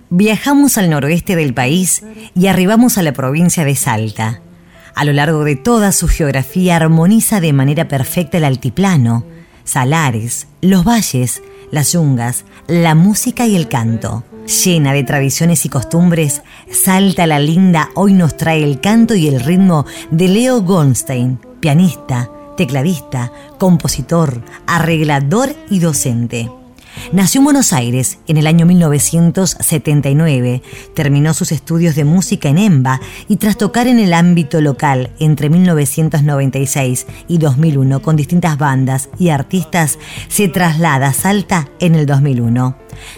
Viajamos 0.09 0.77
al 0.77 0.89
noroeste 0.89 1.35
del 1.35 1.53
país 1.53 2.03
y 2.35 2.47
arribamos 2.47 2.97
a 2.97 3.01
la 3.01 3.13
provincia 3.13 3.63
de 3.63 3.75
Salta. 3.75 4.41
A 4.93 5.05
lo 5.05 5.13
largo 5.13 5.45
de 5.45 5.55
toda 5.55 5.93
su 5.93 6.07
geografía 6.09 6.75
armoniza 6.75 7.39
de 7.39 7.53
manera 7.53 7.87
perfecta 7.87 8.37
el 8.37 8.43
altiplano, 8.43 9.23
salares, 9.63 10.47
los 10.61 10.83
valles, 10.83 11.41
las 11.71 11.93
yungas, 11.93 12.43
la 12.67 12.93
música 12.93 13.47
y 13.47 13.55
el 13.55 13.69
canto. 13.69 14.25
Llena 14.65 14.91
de 14.91 15.03
tradiciones 15.03 15.65
y 15.65 15.69
costumbres, 15.69 16.41
Salta 16.69 17.25
la 17.25 17.39
Linda 17.39 17.89
hoy 17.95 18.13
nos 18.13 18.35
trae 18.35 18.63
el 18.63 18.81
canto 18.81 19.15
y 19.15 19.27
el 19.27 19.39
ritmo 19.39 19.85
de 20.09 20.27
Leo 20.27 20.61
Goldstein, 20.61 21.39
pianista, 21.59 22.29
tecladista, 22.61 23.31
compositor, 23.57 24.43
arreglador 24.67 25.49
y 25.71 25.79
docente. 25.79 26.51
Nació 27.11 27.39
en 27.39 27.45
Buenos 27.45 27.73
Aires 27.73 28.19
en 28.27 28.37
el 28.37 28.45
año 28.45 28.67
1979, 28.67 30.61
terminó 30.93 31.33
sus 31.33 31.51
estudios 31.51 31.95
de 31.95 32.05
música 32.05 32.49
en 32.49 32.59
EMBA 32.59 33.01
y 33.27 33.37
tras 33.37 33.57
tocar 33.57 33.87
en 33.87 33.97
el 33.97 34.13
ámbito 34.13 34.61
local 34.61 35.09
entre 35.19 35.49
1996 35.49 37.07
y 37.27 37.39
2001 37.39 37.99
con 38.03 38.15
distintas 38.15 38.59
bandas 38.59 39.09
y 39.17 39.29
artistas, 39.29 39.97
se 40.27 40.47
traslada 40.47 41.07
a 41.07 41.13
Salta 41.13 41.67
en 41.79 41.95
el 41.95 42.05
2001. 42.05 42.75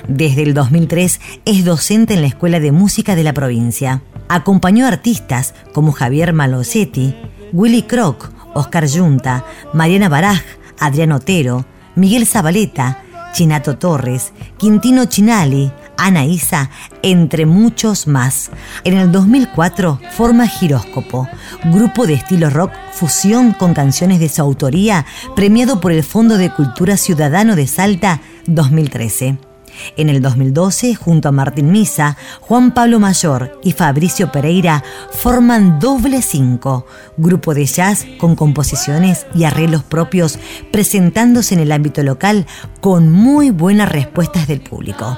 Desde 0.08 0.44
el 0.44 0.54
2003 0.54 1.20
es 1.44 1.66
docente 1.66 2.14
en 2.14 2.22
la 2.22 2.28
Escuela 2.28 2.62
de 2.62 2.72
Música 2.72 3.14
de 3.14 3.24
la 3.24 3.34
provincia. 3.34 4.04
Acompañó 4.30 4.86
a 4.86 4.88
artistas 4.88 5.54
como 5.74 5.92
Javier 5.92 6.32
Malosetti, 6.32 7.14
Willy 7.52 7.82
Croc, 7.82 8.33
Oscar 8.54 8.86
Yunta, 8.86 9.46
Mariana 9.74 10.10
Baraj, 10.10 10.42
Adrián 10.80 11.12
Otero, 11.12 11.66
Miguel 11.96 12.26
Zabaleta, 12.26 13.04
Chinato 13.34 13.78
Torres, 13.78 14.32
Quintino 14.58 15.06
Chinali, 15.06 15.72
Ana 15.98 16.26
Isa, 16.26 16.70
entre 17.02 17.46
muchos 17.46 18.08
más. 18.08 18.52
En 18.84 18.98
el 18.98 19.12
2004 19.12 20.00
forma 20.12 20.48
Giróscopo, 20.48 21.28
grupo 21.66 22.08
de 22.08 22.14
estilo 22.14 22.50
rock 22.50 22.72
fusión 22.92 23.54
con 23.54 23.74
canciones 23.74 24.20
de 24.20 24.30
su 24.30 24.42
autoría, 24.42 25.06
premiado 25.36 25.80
por 25.80 25.92
el 25.92 26.04
Fondo 26.04 26.38
de 26.38 26.52
Cultura 26.52 26.98
Ciudadano 26.98 27.56
de 27.56 27.68
Salta 27.68 28.22
2013. 28.48 29.53
En 29.98 30.10
el 30.10 30.22
2012, 30.22 30.96
junto 30.96 31.30
a 31.30 31.32
Martín 31.32 31.72
Misa, 31.72 32.18
Juan 32.42 32.74
Pablo 32.74 33.00
Mayor 33.00 33.60
y 33.64 33.72
Fabricio 33.72 34.32
Pereira 34.32 34.84
forman 35.12 35.80
Doble 35.80 36.22
Cinco, 36.22 36.86
grupo 37.18 37.54
de 37.54 37.66
jazz 37.66 38.06
con 38.18 38.36
composiciones 38.36 39.26
y 39.36 39.44
arreglos 39.44 39.84
propios, 39.84 40.40
presentándose 40.72 41.54
en 41.54 41.62
el 41.62 41.72
ámbito 41.72 42.04
local 42.04 42.46
con 42.82 43.12
muy 43.12 43.52
buenas 43.52 43.92
respuestas 43.92 44.48
del 44.48 44.62
público. 44.62 45.18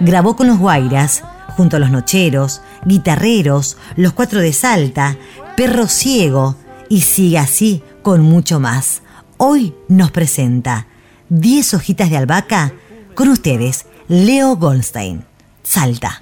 Grabó 0.00 0.36
con 0.36 0.46
los 0.46 0.58
Guairas, 0.58 1.22
junto 1.56 1.76
a 1.76 1.80
los 1.80 1.90
Nocheros, 1.90 2.60
Guitarreros, 2.84 3.76
Los 3.96 4.12
Cuatro 4.12 4.40
de 4.40 4.52
Salta, 4.52 5.16
Perro 5.56 5.88
Ciego 5.88 6.56
y 6.88 7.00
sigue 7.00 7.38
así 7.38 7.82
con 8.02 8.20
mucho 8.20 8.60
más. 8.60 9.02
Hoy 9.38 9.74
nos 9.88 10.10
presenta 10.10 10.86
10 11.28 11.74
hojitas 11.74 12.10
de 12.10 12.16
albahaca 12.16 12.72
con 13.16 13.28
ustedes, 13.28 13.86
Leo 14.06 14.54
Goldstein. 14.54 15.24
Salta. 15.64 16.20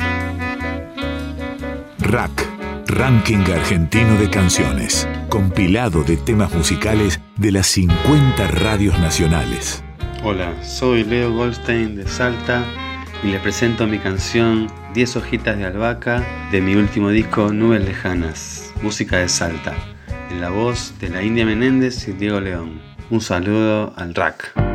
Rack, 1.98 2.86
Ranking 2.86 3.44
Argentino 3.52 4.14
de 4.14 4.30
Canciones. 4.30 5.06
Compilado 5.28 6.04
de 6.04 6.16
temas 6.16 6.54
musicales 6.54 7.20
de 7.36 7.50
las 7.50 7.66
50 7.66 8.46
radios 8.46 8.98
nacionales. 9.00 9.82
Hola, 10.22 10.54
soy 10.64 11.04
Leo 11.04 11.34
Goldstein 11.34 11.96
de 11.96 12.06
Salta 12.06 12.64
y 13.22 13.26
les 13.26 13.40
presento 13.42 13.86
mi 13.86 13.98
canción 13.98 14.68
10 14.94 15.16
hojitas 15.16 15.58
de 15.58 15.66
albahaca 15.66 16.24
de 16.52 16.62
mi 16.62 16.76
último 16.76 17.10
disco 17.10 17.52
Nubes 17.52 17.84
Lejanas, 17.84 18.72
música 18.82 19.18
de 19.18 19.28
Salta, 19.28 19.74
en 20.30 20.40
la 20.40 20.50
voz 20.50 20.94
de 21.00 21.10
la 21.10 21.22
India 21.22 21.44
Menéndez 21.44 22.06
y 22.06 22.12
Diego 22.12 22.40
León. 22.40 22.80
Un 23.10 23.20
saludo 23.20 23.92
al 23.96 24.14
rack. 24.14 24.73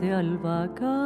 De 0.00 0.12
albahaca 0.12 0.96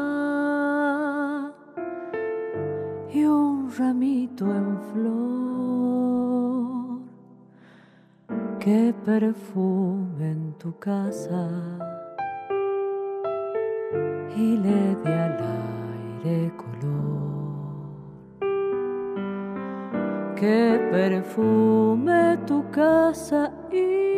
y 3.12 3.24
un 3.24 3.70
ramito 3.76 4.44
en 4.46 4.78
flor. 4.92 6.28
Qué 8.58 8.94
perfume 9.04 10.30
en 10.32 10.52
tu 10.58 10.78
casa 10.78 11.48
y 14.36 14.56
le 14.56 14.96
dé 15.04 15.14
al 15.14 15.38
aire 16.24 16.52
color. 16.56 17.88
Qué 20.36 20.80
perfume 20.90 22.38
tu 22.46 22.70
casa 22.70 23.52
y 23.72 24.08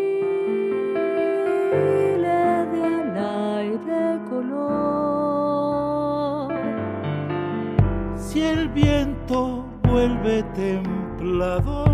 si 8.30 8.42
el 8.42 8.68
viento 8.68 9.64
vuelve 9.82 10.44
templador, 10.54 11.90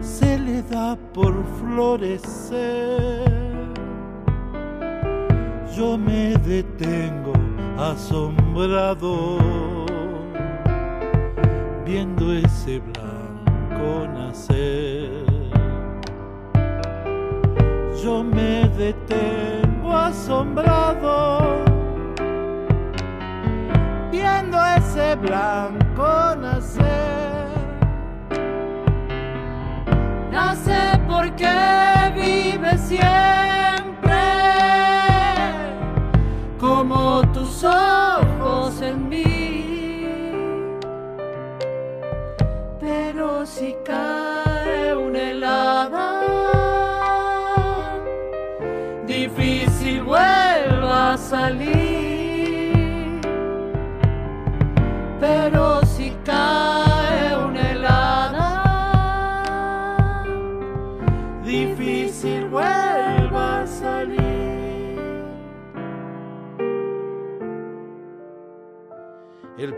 se 0.00 0.38
le 0.38 0.60
da 0.64 0.98
por 1.14 1.32
florecer. 1.58 3.24
Yo 5.74 5.96
me 5.96 6.34
detengo 6.44 7.32
asombrado 7.78 9.38
viendo 11.86 12.34
ese 12.34 12.80
blanco 12.80 14.06
nacer. 14.12 15.24
Yo 18.02 18.22
me 18.22 18.68
detengo 18.76 19.96
asombrado 19.96 21.43
ese 24.94 25.16
blanco 25.16 26.36
nacer. 26.36 27.48
Nace 30.30 31.00
porque 31.08 31.52
vive 32.14 32.78
siempre 32.78 34.22
como 36.60 37.22
tus 37.32 37.64
ojos 37.64 38.80
en 38.82 39.08
mí. 39.08 40.06
Pero 42.78 43.44
si 43.44 43.74
cae 43.84 44.13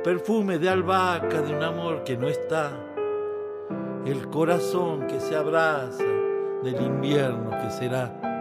perfume 0.07 0.61
de 0.61 0.69
albahaca 0.69 1.42
de 1.42 1.53
un 1.53 1.64
amor 1.64 2.05
que 2.05 2.16
no 2.16 2.29
está, 2.29 2.71
el 4.05 4.29
corazón 4.29 5.09
que 5.09 5.19
se 5.19 5.35
abraza 5.35 6.05
del 6.62 6.81
invierno 6.81 7.51
que 7.51 7.73
será 7.73 8.36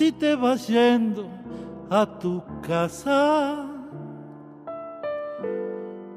si 0.00 0.12
te 0.12 0.34
vas 0.34 0.66
yendo 0.66 1.28
a 1.90 2.06
tu 2.18 2.42
casa. 2.62 3.66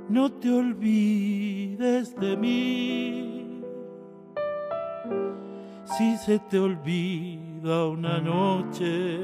No 0.08 0.32
te 0.32 0.50
olvides 0.50 2.15
de 2.15 2.38
mí. 2.38 3.62
Si 5.84 6.15
se 6.15 6.39
te 6.39 6.60
olvida 6.60 7.88
una 7.88 8.22
noche, 8.22 9.19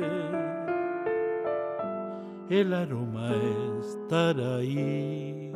el 2.49 2.73
aroma 2.73 3.31
estará 3.79 4.57
ahí. 4.57 5.53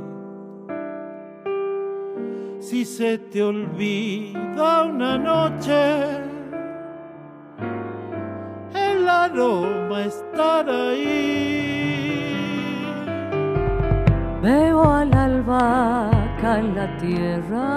Si 2.59 2.85
se 2.85 3.17
te 3.17 3.43
olvida 3.43 4.83
una 4.83 5.17
noche, 5.17 6.22
aroma 9.33 10.01
estará 10.05 10.89
ahí. 10.89 12.21
Veo 14.41 14.83
a 14.83 15.05
la 15.05 15.23
albahaca 15.25 16.59
en 16.59 16.75
la 16.75 16.97
tierra, 16.97 17.67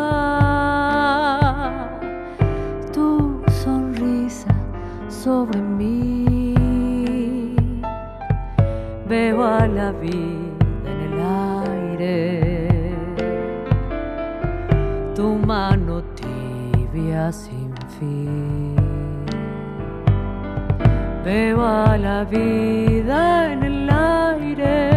tu 2.93 3.41
sonrisa 3.63 4.55
sobre 5.09 5.61
mí. 5.61 6.55
Veo 9.09 9.45
a 9.45 9.67
la 9.67 9.93
vida 9.93 10.91
en 10.93 10.99
el 11.09 11.21
aire, 12.01 12.95
tu 15.15 15.37
mano 15.37 16.03
tibia 16.21 17.33
sin 17.33 17.73
fin. 17.99 18.56
Veo 21.27 21.61
a 21.61 21.99
la 21.99 22.23
vida 22.23 23.53
en 23.53 23.65
el 23.65 23.91
aire, 23.91 24.93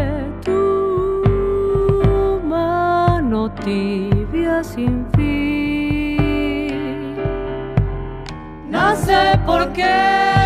tu 0.46 2.40
mano 2.46 3.52
tibia 3.66 4.64
sin 4.64 5.08
fin. 5.16 7.16
No 8.70 8.96
sé 8.96 9.40
por 9.44 9.74
qué 9.74 10.39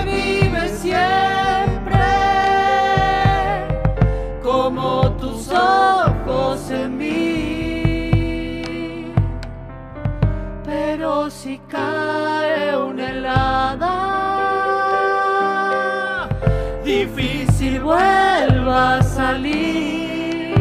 difícil 16.83 17.79
vuelva 17.81 18.97
a 18.97 19.03
salir. 19.03 20.53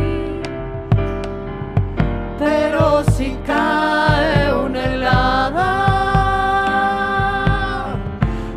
Pero 2.38 3.04
si 3.12 3.36
cae 3.46 4.52
una 4.54 4.84
helada, 4.84 5.68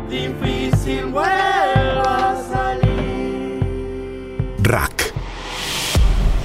difícil 0.08 1.06
vuelva 1.06 2.30
a 2.30 2.36
salir. 2.52 3.60
Rack. 4.62 5.12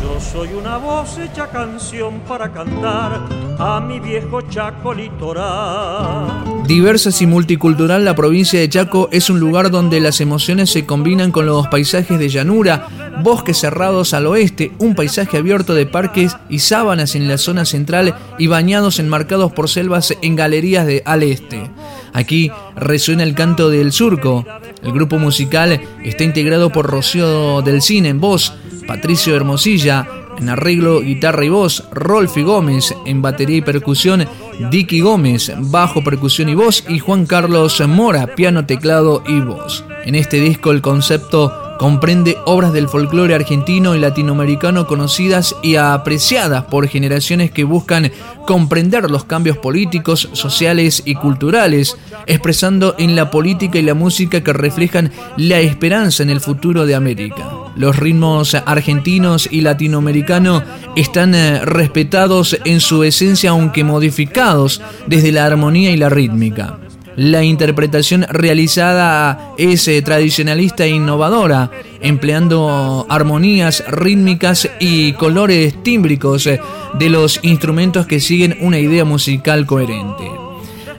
Yo 0.01 0.19
soy 0.19 0.53
una 0.53 0.77
voz 0.77 1.17
hecha 1.17 1.47
canción 1.47 2.19
para 2.27 2.51
cantar 2.51 3.21
a 3.60 3.79
mi 3.79 3.99
viejo 3.99 4.41
Chaco 4.41 4.93
litoral. 4.93 6.50
Diversas 6.71 7.21
y 7.21 7.27
multicultural, 7.27 8.05
la 8.05 8.15
provincia 8.15 8.57
de 8.57 8.69
Chaco 8.69 9.10
es 9.12 9.29
un 9.29 9.41
lugar 9.41 9.71
donde 9.71 9.99
las 9.99 10.21
emociones 10.21 10.69
se 10.69 10.86
combinan 10.86 11.34
con 11.34 11.45
los 11.45 11.67
paisajes 11.67 12.17
de 12.17 12.29
llanura, 12.29 12.88
bosques 13.21 13.57
cerrados 13.57 14.13
al 14.13 14.25
oeste, 14.25 14.71
un 14.79 14.95
paisaje 14.95 15.36
abierto 15.36 15.75
de 15.75 15.86
parques 15.86 16.38
y 16.47 16.60
sábanas 16.60 17.15
en 17.15 17.27
la 17.27 17.38
zona 17.38 17.65
central 17.65 18.15
y 18.39 18.47
bañados 18.47 18.99
enmarcados 18.99 19.51
por 19.51 19.67
selvas 19.67 20.15
en 20.21 20.38
galerías 20.38 20.88
de 20.88 21.03
al 21.05 21.23
este. 21.23 21.69
Aquí 22.13 22.49
resuena 22.77 23.23
el 23.23 23.36
canto 23.36 23.69
del 23.69 23.91
surco. 23.91 24.45
El 24.81 24.93
grupo 24.93 25.19
musical 25.19 25.81
está 26.05 26.23
integrado 26.23 26.71
por 26.71 26.89
Rocío 26.89 27.62
del 27.63 27.81
Cine 27.81 28.07
en 28.07 28.21
voz, 28.21 28.53
Patricio 28.88 29.36
Hermosilla 29.36 30.20
en 30.41 30.49
arreglo, 30.49 31.01
guitarra 31.01 31.45
y 31.45 31.49
voz, 31.49 31.88
Rolfi 31.91 32.41
Gómez 32.41 32.93
en 33.06 33.21
batería 33.21 33.58
y 33.58 33.62
percusión, 33.62 34.27
Dicky 34.69 35.01
Gómez, 35.01 35.51
bajo, 35.58 36.04
percusión 36.04 36.49
y 36.49 36.56
voz, 36.56 36.84
y 36.89 36.99
Juan 36.99 37.25
Carlos 37.25 37.82
Mora, 37.88 38.36
piano, 38.36 38.65
teclado 38.65 39.23
y 39.27 39.39
voz. 39.39 39.86
En 40.04 40.15
este 40.15 40.39
disco 40.39 40.71
el 40.71 40.82
concepto 40.82 41.61
comprende 41.81 42.37
obras 42.45 42.73
del 42.73 42.87
folclore 42.87 43.33
argentino 43.33 43.95
y 43.95 43.99
latinoamericano 43.99 44.85
conocidas 44.85 45.55
y 45.63 45.77
apreciadas 45.77 46.65
por 46.65 46.87
generaciones 46.87 47.49
que 47.49 47.63
buscan 47.63 48.11
comprender 48.45 49.09
los 49.09 49.23
cambios 49.23 49.57
políticos, 49.57 50.29
sociales 50.33 51.01
y 51.05 51.15
culturales, 51.15 51.97
expresando 52.27 52.93
en 52.99 53.15
la 53.15 53.31
política 53.31 53.79
y 53.79 53.81
la 53.81 53.95
música 53.95 54.43
que 54.43 54.53
reflejan 54.53 55.11
la 55.37 55.59
esperanza 55.59 56.21
en 56.21 56.29
el 56.29 56.39
futuro 56.39 56.85
de 56.85 56.93
América. 56.93 57.49
Los 57.75 57.95
ritmos 57.97 58.53
argentinos 58.53 59.49
y 59.49 59.61
latinoamericanos 59.61 60.61
están 60.95 61.33
eh, 61.33 61.65
respetados 61.65 62.59
en 62.63 62.79
su 62.79 63.03
esencia 63.03 63.49
aunque 63.49 63.83
modificados 63.83 64.83
desde 65.07 65.31
la 65.31 65.47
armonía 65.47 65.89
y 65.89 65.97
la 65.97 66.09
rítmica. 66.09 66.77
La 67.21 67.43
interpretación 67.43 68.25
realizada 68.29 69.53
es 69.55 69.88
eh, 69.88 70.01
tradicionalista 70.01 70.86
e 70.86 70.89
innovadora, 70.89 71.69
empleando 71.99 73.05
armonías 73.10 73.84
rítmicas 73.88 74.67
y 74.79 75.13
colores 75.13 75.84
tímbricos 75.84 76.47
eh, 76.47 76.60
de 76.97 77.10
los 77.12 77.39
instrumentos 77.43 78.07
que 78.07 78.19
siguen 78.19 78.57
una 78.62 78.79
idea 78.79 79.05
musical 79.05 79.67
coherente. 79.67 80.50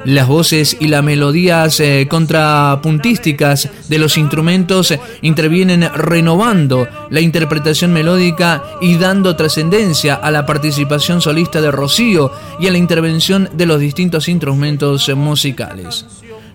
Las 0.04 0.26
voces 0.26 0.76
y 0.80 0.88
las 0.88 1.04
melodías 1.04 1.78
eh, 1.78 2.08
contrapuntísticas 2.10 3.68
de 3.88 3.98
los 3.98 4.18
instrumentos 4.18 4.92
intervienen 5.20 5.88
renovando 5.94 6.88
la 7.10 7.20
interpretación 7.20 7.92
melódica 7.92 8.64
y 8.80 8.96
dando 8.96 9.36
trascendencia 9.36 10.14
a 10.14 10.32
la 10.32 10.44
participación 10.44 11.20
solista 11.20 11.60
de 11.60 11.70
Rocío 11.70 12.32
y 12.58 12.66
a 12.66 12.72
la 12.72 12.78
intervención 12.78 13.48
de 13.52 13.66
los 13.66 13.78
distintos 13.78 14.28
instrumentos 14.28 15.08
musicales. 15.14 16.04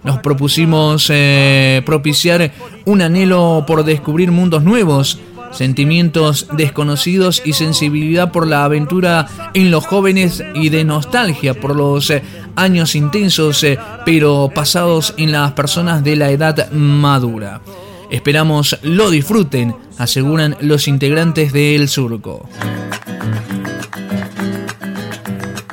Nos 0.03 0.19
propusimos 0.19 1.09
eh, 1.09 1.81
propiciar 1.85 2.51
un 2.85 3.01
anhelo 3.01 3.63
por 3.65 3.85
descubrir 3.85 4.31
mundos 4.31 4.63
nuevos, 4.63 5.19
sentimientos 5.57 6.47
desconocidos 6.53 7.41
y 7.43 7.53
sensibilidad 7.53 8.31
por 8.31 8.47
la 8.47 8.63
aventura 8.63 9.27
en 9.53 9.71
los 9.71 9.85
jóvenes 9.85 10.43
y 10.53 10.69
de 10.69 10.83
nostalgia 10.83 11.53
por 11.55 11.75
los 11.75 12.09
eh, 12.11 12.21
años 12.55 12.95
intensos 12.95 13.63
eh, 13.63 13.79
pero 14.05 14.51
pasados 14.53 15.13
en 15.17 15.31
las 15.31 15.53
personas 15.53 16.03
de 16.03 16.15
la 16.15 16.29
edad 16.29 16.71
madura. 16.71 17.61
Esperamos 18.09 18.77
lo 18.83 19.09
disfruten, 19.09 19.75
aseguran 19.97 20.55
los 20.61 20.87
integrantes 20.87 21.51
de 21.51 21.75
El 21.75 21.89
Surco. 21.89 22.47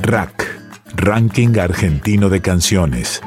Rack, 0.01 0.61
Ranking 0.97 1.59
Argentino 1.59 2.29
de 2.29 2.41
Canciones. 2.41 3.23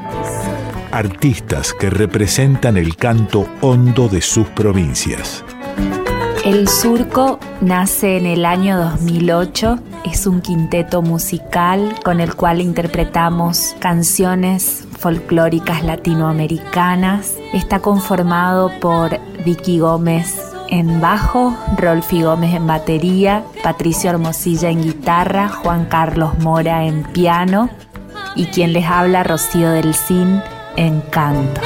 Artistas 0.92 1.74
que 1.74 1.90
representan 1.90 2.76
el 2.76 2.96
canto 2.96 3.48
hondo 3.60 4.08
de 4.08 4.20
sus 4.20 4.46
provincias. 4.48 5.44
El 6.44 6.68
Surco 6.68 7.38
nace 7.60 8.16
en 8.16 8.26
el 8.26 8.44
año 8.44 8.78
2008. 8.78 9.78
Es 10.04 10.26
un 10.26 10.40
quinteto 10.40 11.02
musical 11.02 11.94
con 12.04 12.20
el 12.20 12.34
cual 12.34 12.60
interpretamos 12.60 13.74
canciones 13.80 14.86
folclóricas 14.98 15.82
latinoamericanas. 15.84 17.34
Está 17.52 17.80
conformado 17.80 18.70
por 18.80 19.18
Vicky 19.44 19.80
Gómez 19.80 20.40
en 20.68 21.00
bajo, 21.00 21.56
Rolfi 21.76 22.22
Gómez 22.22 22.54
en 22.54 22.66
batería, 22.66 23.44
Patricio 23.62 24.10
Hermosilla 24.10 24.70
en 24.70 24.82
guitarra, 24.82 25.48
Juan 25.48 25.86
Carlos 25.86 26.38
Mora 26.38 26.84
en 26.84 27.02
piano 27.04 27.68
y 28.36 28.46
quien 28.46 28.72
les 28.72 28.86
habla 28.86 29.24
Rocío 29.24 29.70
del 29.70 29.94
Cin 29.94 30.40
en 30.76 31.00
canto. 31.00 31.60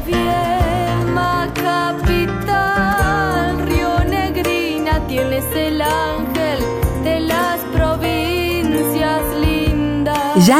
vier. 0.00 0.57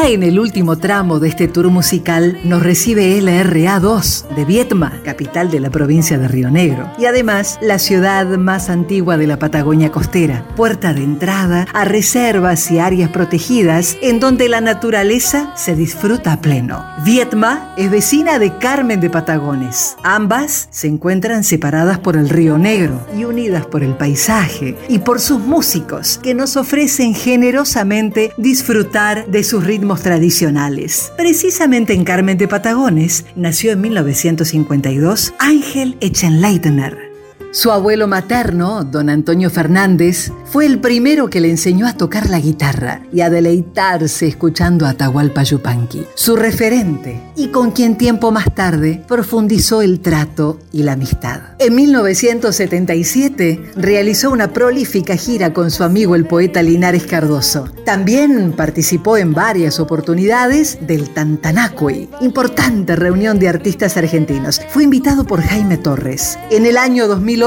En 0.09 0.23
el 0.23 0.41
último 0.41 0.79
tramo 0.79 1.21
de 1.21 1.29
este 1.29 1.49
tour 1.49 1.69
musical 1.69 2.41
nos 2.43 2.63
recibe 2.63 3.21
LRA2 3.21 4.27
de 4.35 4.47
Vietma, 4.47 5.03
capital 5.05 5.51
de 5.51 5.61
la 5.61 5.69
provincia 5.69 6.17
de 6.17 6.27
Río 6.27 6.51
Negro, 6.51 6.91
y 6.99 7.05
además 7.05 7.59
la 7.61 7.79
ciudad 7.79 8.27
más 8.39 8.71
antigua 8.71 9.19
de 9.19 9.27
la 9.27 9.39
Patagonia 9.39 9.93
costera, 9.93 10.49
puerta 10.57 10.95
de 10.95 11.05
entrada 11.05 11.67
a 11.75 11.85
reservas 11.85 12.71
y 12.71 12.79
áreas 12.79 13.11
protegidas 13.11 13.99
en 14.01 14.19
donde 14.19 14.49
la 14.49 14.63
naturaleza 14.63 15.53
se 15.55 15.77
disfruta 15.77 16.33
a 16.33 16.41
pleno. 16.41 16.83
Vietma 17.05 17.75
es 17.77 17.91
vecina 17.91 18.39
de 18.39 18.57
Carmen 18.57 19.03
de 19.03 19.11
Patagones. 19.11 19.95
Ambas 20.05 20.69
se 20.71 20.87
encuentran 20.87 21.45
separadas 21.45 21.99
por 21.99 22.17
el 22.17 22.31
Río 22.31 22.57
Negro 22.57 22.99
y 23.15 23.25
unidas 23.25 23.67
por 23.67 23.83
el 23.83 23.93
paisaje 23.93 24.75
y 24.89 25.01
por 25.01 25.21
sus 25.21 25.41
músicos 25.41 26.19
que 26.23 26.33
nos 26.33 26.57
ofrecen 26.57 27.15
generosamente 27.15 28.33
disfrutar 28.39 29.27
de 29.27 29.45
sus 29.45 29.65
ritmos 29.65 29.98
tradicionales. 30.03 31.13
Precisamente 31.17 31.95
en 31.95 32.05
Carmen 32.05 32.39
de 32.39 32.49
Patagones 32.49 33.25
nació 33.37 33.73
en 33.73 33.81
1952 33.81 35.35
Ángel 35.39 35.97
Echenleitner 36.01 37.08
su 37.51 37.71
abuelo 37.71 38.07
materno, 38.07 38.85
don 38.85 39.09
Antonio 39.09 39.49
Fernández, 39.49 40.33
fue 40.45 40.67
el 40.67 40.81
primero 40.81 41.31
que 41.31 41.41
le 41.41 41.51
enseñó 41.51 41.87
a 41.87 41.95
tocar 41.95 42.29
la 42.29 42.41
guitarra 42.41 43.03
y 43.13 43.23
a 43.23 43.31
deleitarse 43.31 44.27
escuchando 44.27 44.85
a 44.87 44.91
Atahualpa 44.91 45.43
Yupanqui, 45.43 46.05
su 46.15 46.37
referente, 46.37 47.21
y 47.37 47.49
con 47.49 47.71
quien 47.71 47.97
tiempo 47.97 48.31
más 48.33 48.55
tarde 48.55 49.03
profundizó 49.09 49.81
el 49.83 50.01
trato 50.01 50.59
y 50.73 50.83
la 50.83 50.93
amistad. 50.93 51.41
En 51.59 51.75
1977 51.75 53.73
realizó 53.77 54.31
una 54.31 54.53
prolífica 54.53 55.17
gira 55.17 55.53
con 55.53 55.71
su 55.71 55.85
amigo 55.85 56.15
el 56.17 56.27
poeta 56.27 56.63
Linares 56.63 57.07
Cardoso. 57.07 57.69
También 57.85 58.53
participó 58.53 59.17
en 59.17 59.33
varias 59.33 59.81
oportunidades 59.81 60.79
del 60.87 61.11
Tantanacui, 61.11 62.11
importante 62.21 62.95
reunión 62.95 63.39
de 63.39 63.49
artistas 63.49 63.97
argentinos. 63.97 64.61
Fue 64.69 64.85
invitado 64.85 65.25
por 65.25 65.41
Jaime 65.41 65.79
Torres. 65.79 66.39
En 66.51 66.67
el 66.67 66.77
año 66.77 67.09
2000 67.09 67.38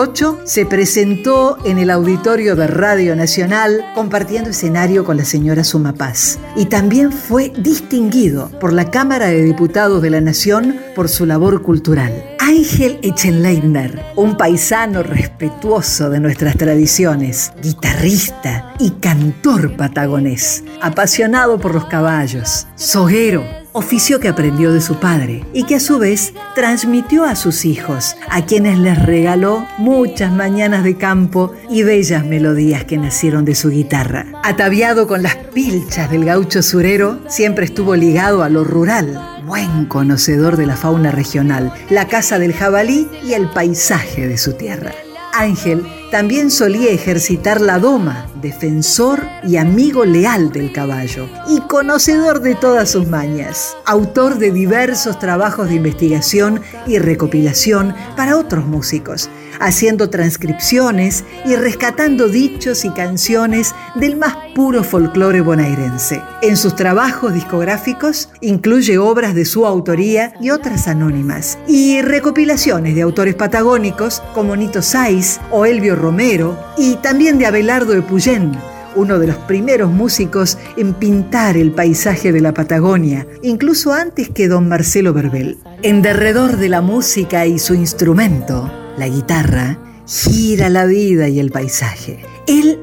se 0.46 0.66
presentó 0.66 1.58
en 1.66 1.78
el 1.78 1.90
auditorio 1.90 2.56
de 2.56 2.66
Radio 2.66 3.14
Nacional 3.14 3.84
compartiendo 3.94 4.52
escenario 4.52 5.04
con 5.04 5.18
la 5.18 5.26
señora 5.26 5.66
Sumapaz 5.66 6.40
y 6.56 6.68
también 6.68 7.12
fue 7.12 7.52
distinguido 7.58 8.50
por 8.62 8.72
la 8.72 8.90
Cámara 8.90 9.28
de 9.28 9.44
Diputados 9.44 10.02
de 10.02 10.10
la 10.10 10.22
Nación 10.22 10.78
por 10.96 11.10
su 11.10 11.26
labor 11.26 11.62
cultural. 11.62 12.14
Ángel 12.40 13.00
Echenleitner, 13.02 14.02
un 14.16 14.38
paisano 14.38 15.04
respetuoso 15.04 16.10
de 16.10 16.22
nuestras 16.22 16.56
tradiciones, 16.56 17.52
guitarrista 17.62 18.74
y 18.80 18.92
cantor 18.92 19.76
patagonés, 19.76 20.64
apasionado 20.82 21.60
por 21.60 21.76
los 21.76 21.86
caballos, 21.86 22.66
soguero, 22.76 23.61
oficio 23.74 24.20
que 24.20 24.28
aprendió 24.28 24.74
de 24.74 24.82
su 24.82 24.96
padre 24.96 25.46
y 25.54 25.64
que 25.64 25.76
a 25.76 25.80
su 25.80 26.00
vez 26.00 26.34
transmitió 26.56 27.24
a 27.24 27.36
sus 27.36 27.66
hijos, 27.66 28.16
a 28.30 28.46
quienes 28.46 28.78
les 28.80 29.02
regaló 29.02 29.66
muchas 29.78 30.32
mañanas 30.32 30.84
de 30.84 30.98
campo 30.98 31.54
y 31.70 31.84
bellas 31.84 32.26
melodías 32.26 32.86
que 32.86 32.98
nacieron 32.98 33.46
de 33.46 33.56
su 33.56 33.70
guitarra. 33.70 34.26
Ataviado 34.44 35.08
con 35.08 35.24
las 35.24 35.36
pilchas 35.36 36.10
del 36.12 36.26
gaucho 36.26 36.62
surero, 36.62 37.20
siempre 37.28 37.66
estuvo 37.66 37.96
ligado 37.96 38.44
a 38.44 38.50
lo 38.50 38.64
rural, 38.64 39.42
buen 39.46 39.86
conocedor 39.86 40.58
de 40.58 40.66
la 40.66 40.76
fauna 40.76 41.12
regional, 41.12 41.74
la 41.90 42.08
casa 42.08 42.40
del 42.40 42.54
jabalí 42.54 43.08
y 43.24 43.34
el 43.34 43.50
paisaje 43.50 44.28
de 44.28 44.38
su 44.38 44.54
tierra. 44.54 44.92
Ángel 45.34 45.86
también 46.12 46.52
solía 46.52 46.92
ejercitar 46.92 47.62
la 47.62 47.80
doma, 47.80 48.28
defensor 48.42 49.26
y 49.48 49.58
amigo 49.58 50.06
leal 50.06 50.52
del 50.52 50.74
caballo, 50.74 51.28
y 51.48 51.62
conocedor 51.62 52.42
de 52.42 52.56
todas 52.56 52.92
sus 52.92 53.08
mañas, 53.08 53.76
autor 53.86 54.38
de 54.38 54.52
diversos 54.52 55.20
trabajos 55.20 55.70
de 55.70 55.76
investigación 55.76 56.62
y 56.86 57.00
recopilación 57.00 57.96
para 58.18 58.38
otros 58.38 58.66
músicos, 58.66 59.30
haciendo 59.62 60.10
transcripciones 60.10 61.24
y 61.46 61.56
rescatando 61.56 62.28
dichos 62.28 62.84
y 62.84 62.90
canciones 62.90 63.74
del 63.96 64.18
más 64.18 64.36
puro 64.56 64.84
folclore 64.84 65.42
bonaerense. 65.42 66.22
En 66.42 66.58
sus 66.58 66.76
trabajos 66.76 67.34
discográficos 67.34 68.30
incluye 68.42 68.98
obras 68.98 69.36
de 69.36 69.46
su 69.46 69.66
autoría 69.66 70.34
y 70.42 70.50
otras 70.50 70.88
anónimas, 70.88 71.58
y 71.68 72.02
recopilaciones 72.02 72.96
de 72.96 73.04
autores 73.04 73.36
patagónicos 73.36 74.22
como 74.34 74.56
Nito 74.56 74.82
Saiz 74.82 75.40
o 75.52 75.66
Elvio 75.66 75.96
Romero, 75.96 76.58
y 76.78 76.96
también 76.96 77.38
de 77.38 77.46
Abelardo 77.46 77.94
de 77.94 78.02
Puyén, 78.02 78.52
uno 78.96 79.20
de 79.20 79.28
los 79.28 79.38
primeros 79.38 79.92
músicos 79.92 80.58
en 80.78 80.94
pintar 80.94 81.56
el 81.56 81.72
paisaje 81.72 82.32
de 82.32 82.42
la 82.42 82.54
Patagonia, 82.54 83.28
incluso 83.42 83.94
antes 83.94 84.30
que 84.30 84.48
don 84.48 84.68
Marcelo 84.68 85.14
Verbel. 85.14 85.58
En 85.84 86.02
derredor 86.02 86.58
de 86.58 86.70
la 86.70 86.82
música 86.82 87.46
y 87.46 87.60
su 87.60 87.74
instrumento, 87.74 88.72
la 89.02 89.10
guitarra, 89.10 89.80
gira 90.06 90.70
la 90.70 90.86
vida 90.86 91.28
y 91.28 91.40
el 91.40 91.50
paisaje. 91.50 92.24
Él 92.46 92.80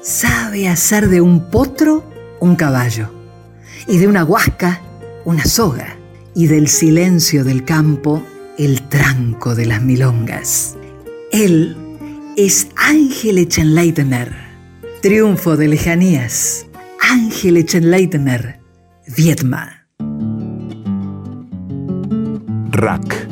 sabe 0.00 0.68
hacer 0.68 1.08
de 1.08 1.20
un 1.20 1.50
potro 1.50 2.04
un 2.38 2.54
caballo, 2.54 3.10
y 3.88 3.98
de 3.98 4.06
una 4.06 4.24
huasca 4.24 4.80
una 5.24 5.44
soga, 5.44 5.96
y 6.36 6.46
del 6.46 6.68
silencio 6.68 7.42
del 7.42 7.64
campo 7.64 8.22
el 8.58 8.82
tranco 8.82 9.56
de 9.56 9.66
las 9.66 9.82
milongas. 9.82 10.76
Él 11.32 11.76
es 12.36 12.68
Ángel 12.76 13.38
Echenleitner, 13.38 14.32
triunfo 15.02 15.56
de 15.56 15.66
lejanías. 15.66 16.66
Ángel 17.00 17.56
Echenleitner, 17.56 18.60
Vietma. 19.16 19.88
Rack, 22.70 23.25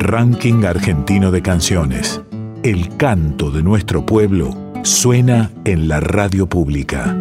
Ranking 0.00 0.64
Argentino 0.64 1.30
de 1.30 1.42
Canciones. 1.42 2.22
El 2.62 2.96
canto 2.96 3.50
de 3.50 3.62
nuestro 3.62 4.06
pueblo 4.06 4.72
suena 4.82 5.52
en 5.66 5.88
la 5.88 6.00
radio 6.00 6.48
pública. 6.48 7.14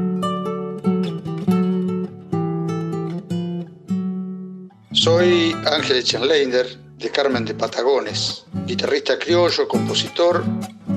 Soy 4.94 5.54
Ángel 5.70 5.98
Echenleitner 5.98 6.66
de 6.98 7.10
Carmen 7.12 7.44
de 7.44 7.54
Patagones, 7.54 8.46
guitarrista 8.66 9.20
criollo, 9.20 9.68
compositor 9.68 10.46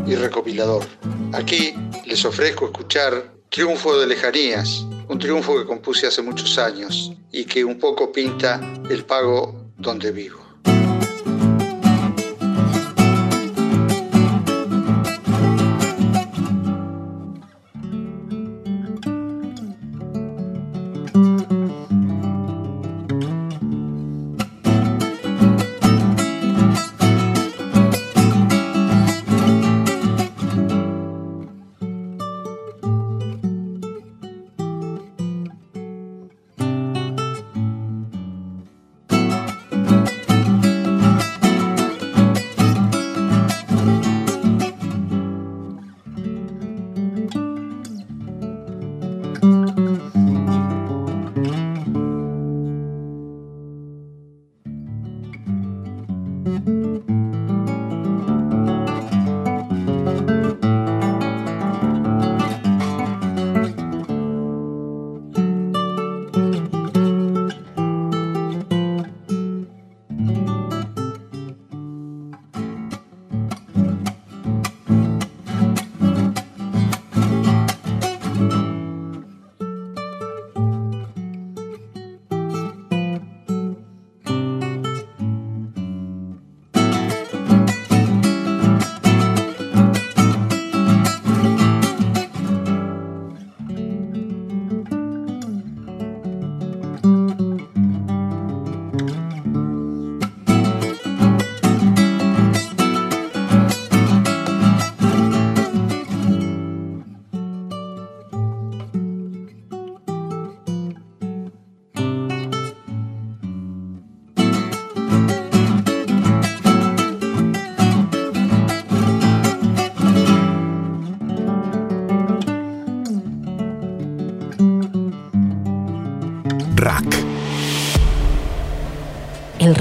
y 0.06 0.14
recopilador. 0.14 0.84
Aquí 1.32 1.74
les 2.06 2.24
ofrezco 2.24 2.66
escuchar 2.66 3.34
Triunfo 3.50 3.98
de 3.98 4.06
Lejanías, 4.06 4.86
un 5.08 5.18
triunfo 5.18 5.58
que 5.58 5.66
compuse 5.66 6.06
hace 6.06 6.22
muchos 6.22 6.56
años 6.58 7.12
y 7.32 7.44
que 7.44 7.64
un 7.64 7.80
poco 7.80 8.12
pinta 8.12 8.60
el 8.88 9.04
pago 9.04 9.66
donde 9.76 10.12
vivo. 10.12 10.41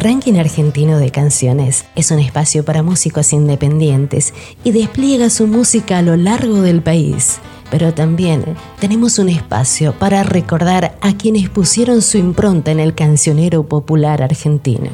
Ranking 0.02 0.40
argentino 0.40 0.98
de 0.98 1.12
canciones 1.12 1.86
es 1.96 2.10
un 2.10 2.18
espacio 2.18 2.66
para 2.66 2.82
músicos 2.82 3.34
independientes 3.34 4.34
y 4.64 4.72
despliega 4.72 5.30
su 5.30 5.46
música 5.46 6.00
a 6.00 6.02
lo 6.02 6.18
largo 6.18 6.62
del 6.64 6.82
país. 6.82 7.40
Pero 7.70 7.94
también 7.94 8.44
tenemos 8.80 9.20
un 9.20 9.30
espacio 9.30 9.94
para 9.94 10.24
recordar 10.24 10.98
a 11.02 11.14
quienes 11.14 11.50
pusieron 11.50 12.02
su 12.02 12.18
impronta 12.18 12.72
en 12.72 12.80
el 12.80 12.96
cancionero 12.96 13.64
popular 13.64 14.24
argentino. 14.24 14.90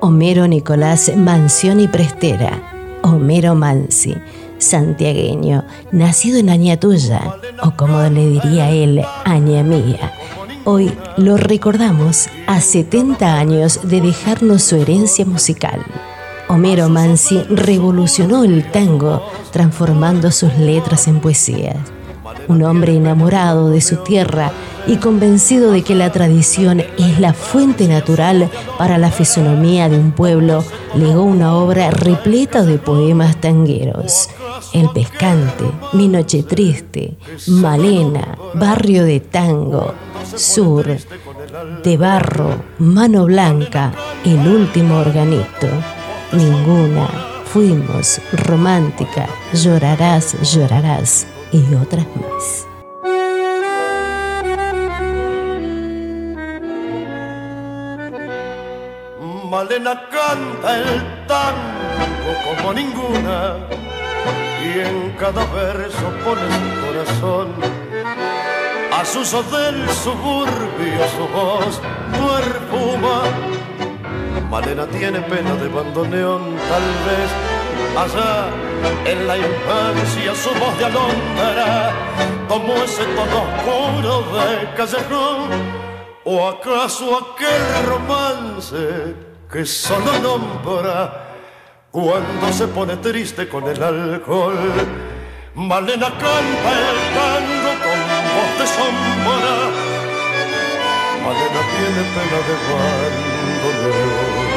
Homero 0.00 0.48
Nicolás 0.48 1.12
Mancioni 1.14 1.88
Prestera, 1.88 2.72
Homero 3.02 3.54
Mansi, 3.54 4.16
santiagueño, 4.56 5.64
nacido 5.92 6.38
en 6.38 6.48
Añatuya, 6.48 7.36
o 7.62 7.72
como 7.72 8.00
le 8.02 8.30
diría 8.30 8.70
él, 8.70 9.04
Aña 9.24 9.62
Mía. 9.62 10.17
Hoy 10.70 10.92
lo 11.16 11.38
recordamos 11.38 12.28
a 12.46 12.60
70 12.60 13.38
años 13.38 13.80
de 13.84 14.02
dejarnos 14.02 14.64
su 14.64 14.76
herencia 14.76 15.24
musical. 15.24 15.82
Homero 16.46 16.90
Mansi 16.90 17.42
revolucionó 17.44 18.44
el 18.44 18.70
tango 18.70 19.22
transformando 19.50 20.30
sus 20.30 20.54
letras 20.58 21.08
en 21.08 21.20
poesías. 21.20 21.78
Un 22.48 22.64
hombre 22.64 22.94
enamorado 22.94 23.70
de 23.70 23.80
su 23.80 23.96
tierra 24.04 24.52
y 24.86 24.96
convencido 24.96 25.70
de 25.70 25.80
que 25.80 25.94
la 25.94 26.12
tradición 26.12 26.80
es 26.98 27.18
la 27.18 27.32
fuente 27.32 27.88
natural 27.88 28.50
para 28.76 28.98
la 28.98 29.10
fisonomía 29.10 29.88
de 29.88 29.98
un 29.98 30.12
pueblo, 30.12 30.62
legó 30.94 31.22
una 31.22 31.54
obra 31.56 31.90
repleta 31.90 32.62
de 32.62 32.76
poemas 32.76 33.40
tangueros. 33.40 34.28
El 34.74 34.90
Pescante, 34.90 35.64
Mi 35.94 36.08
Noche 36.08 36.42
Triste, 36.42 37.16
Malena, 37.46 38.36
Barrio 38.54 39.04
de 39.04 39.20
Tango, 39.20 39.94
Sur, 40.38 40.86
De 41.82 41.96
Barro, 41.96 42.62
Mano 42.78 43.24
Blanca, 43.24 43.92
El 44.24 44.46
Último 44.46 44.98
Organito, 44.98 45.66
Ninguna, 46.32 47.08
Fuimos, 47.44 48.20
Romántica, 48.32 49.28
Llorarás, 49.52 50.36
Llorarás 50.42 51.26
y 51.50 51.74
otras 51.74 52.06
más. 52.14 52.66
Malena 59.50 60.08
canta 60.08 60.78
el 60.78 61.26
tango 61.26 62.34
como 62.44 62.72
ninguna 62.74 63.56
y 64.62 64.78
en 64.78 65.16
cada 65.18 65.44
verso 65.46 66.12
pone 66.22 66.42
su 66.52 66.86
corazón. 66.86 67.77
A 68.98 69.04
sus 69.04 69.30
del 69.30 69.88
suburbio 69.90 71.08
su 71.16 71.28
voz 71.32 71.80
perfuma. 72.10 73.22
Malena 74.50 74.86
tiene 74.88 75.20
pena 75.20 75.54
de 75.54 75.68
bandoneón, 75.68 76.56
tal 76.68 76.86
vez 77.06 77.30
allá 77.96 78.48
en 79.04 79.26
la 79.28 79.38
infancia 79.38 80.34
su 80.34 80.50
voz 80.58 80.76
de 80.78 80.84
alondra 80.86 81.92
como 82.48 82.74
ese 82.74 83.04
tono 83.04 83.44
oscuro 83.44 84.24
de 84.32 84.74
callejón. 84.74 85.48
¿O 86.24 86.48
acaso 86.48 87.18
aquel 87.18 87.86
romance 87.86 89.14
que 89.48 89.64
solo 89.64 90.18
nombra 90.20 91.36
cuando 91.92 92.52
se 92.52 92.66
pone 92.66 92.96
triste 92.96 93.48
con 93.48 93.62
el 93.68 93.80
alcohol. 93.80 94.58
Malena 95.54 96.08
canta 96.10 96.70
el 96.78 97.14
voz 97.14 97.57
de 98.58 98.66
sombra. 98.66 99.56
Malena 101.24 101.62
tiene 101.74 102.02
pena 102.14 102.38
de 102.48 102.54
bandoneón. 103.62 104.48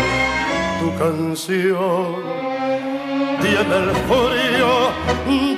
Tu 0.80 0.88
canción 0.98 2.16
tiene 3.42 3.76
el 3.84 3.92
frío 4.10 4.72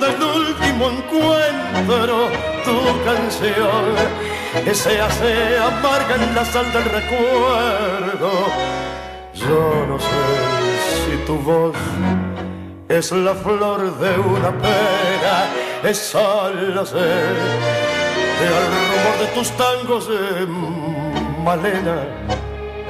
del 0.02 0.18
último 0.40 0.84
encuentro. 0.96 2.16
Tu 2.64 2.76
canción 3.04 3.84
se 4.74 5.00
hace 5.00 5.58
amarga 5.58 6.14
en 6.16 6.34
la 6.34 6.44
sal 6.44 6.66
del 6.72 6.84
recuerdo. 6.84 8.30
Yo 9.34 9.86
no 9.88 9.98
sé 9.98 10.54
tu 11.26 11.36
voz 11.36 11.74
es 12.88 13.12
la 13.12 13.34
flor 13.34 13.98
de 13.98 14.18
una 14.18 14.50
pera, 14.58 15.48
es 15.82 15.98
solo 15.98 16.84
sé 16.84 17.93
al 18.38 18.66
rumor 18.66 19.18
de 19.20 19.26
tus 19.34 19.50
tangos, 19.52 20.08
de 20.08 20.46
Malena, 21.44 22.04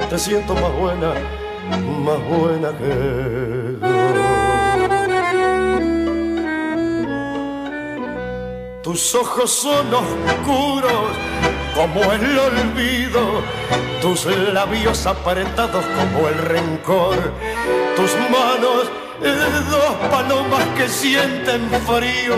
te 0.09 0.17
siento 0.17 0.53
más 0.53 0.73
buena, 0.73 1.13
más 2.03 2.23
buena 2.29 2.69
que 2.77 3.75
Tus 8.83 9.15
ojos 9.15 9.51
son 9.51 9.93
oscuros 9.93 11.09
como 11.73 12.01
el 12.13 12.39
olvido, 12.39 13.41
tus 14.01 14.25
labios 14.53 15.05
apretados 15.07 15.83
como 15.85 16.27
el 16.27 16.37
rencor, 16.37 17.17
tus 17.95 18.15
manos 18.29 18.89
dos 19.69 20.09
palomas 20.11 20.65
que 20.77 20.87
sienten 20.87 21.69
frío, 21.85 22.35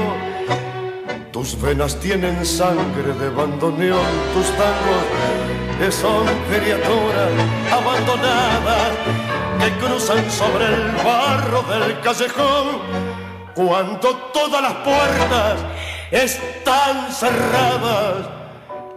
tus 1.37 1.61
venas 1.61 1.95
tienen 1.99 2.43
sangre 2.43 3.13
de 3.13 3.29
bandoneón, 3.29 4.01
tus 4.33 4.47
tangos 4.57 5.93
son 5.93 6.25
criaturas 6.49 7.31
abandonadas 7.71 8.91
que 9.59 9.71
cruzan 9.85 10.31
sobre 10.31 10.65
el 10.65 10.91
barro 11.05 11.61
del 11.61 11.99
callejón 12.01 12.79
cuando 13.53 14.15
todas 14.33 14.63
las 14.63 14.73
puertas 14.77 15.59
están 16.09 17.11
cerradas 17.11 18.29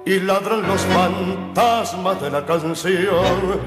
y 0.07 0.21
ladran 0.21 0.67
los 0.67 0.81
fantasmas 0.81 2.23
de 2.23 2.31
la 2.31 2.47
canción. 2.47 3.61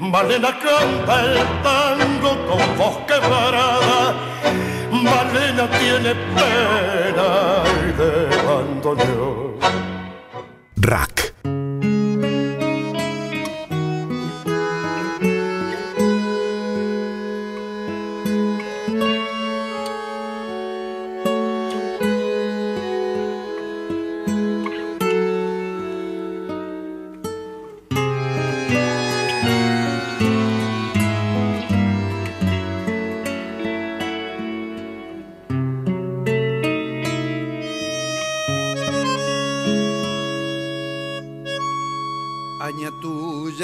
Malena 0.00 0.58
canta 0.58 1.20
el 1.24 1.38
tango 1.62 2.30
con 2.48 2.78
voz 2.78 2.98
quebrada. 3.06 4.77
Malena 4.90 5.68
tiene 5.78 6.14
pena 6.34 7.62
y 7.86 7.92
de 7.98 8.40
abandono. 8.40 9.54
Rack. 10.76 11.27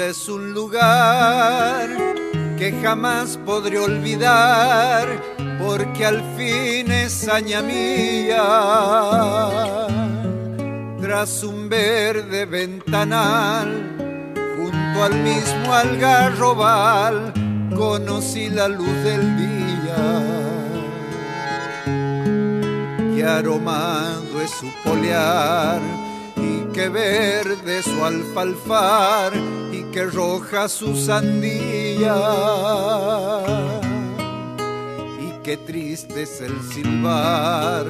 Es 0.09 0.27
un 0.27 0.53
lugar 0.53 1.87
que 2.57 2.77
jamás 2.83 3.39
podré 3.45 3.79
olvidar, 3.79 5.07
porque 5.57 6.05
al 6.05 6.21
fin 6.35 6.91
es 6.91 7.25
mía. 7.61 8.43
Tras 10.99 11.43
un 11.43 11.69
verde 11.69 12.45
ventanal, 12.45 14.33
junto 14.57 15.03
al 15.03 15.13
mismo 15.23 15.73
algarrobal, 15.73 17.33
conocí 17.73 18.49
la 18.49 18.67
luz 18.67 19.03
del 19.03 19.37
día. 19.37 19.95
Que 23.15 23.23
aromado 23.23 24.41
es 24.41 24.51
su 24.51 24.69
polear 24.83 26.04
que 26.75 26.89
verde 26.89 27.81
su 27.81 28.03
alfalfar 28.03 29.31
y 29.71 29.83
que 29.93 30.03
roja 30.03 30.67
su 30.67 30.93
sandía. 30.93 32.17
Y 35.21 35.41
qué 35.41 35.55
triste 35.55 36.23
es 36.23 36.41
el 36.41 36.61
silbar 36.73 37.85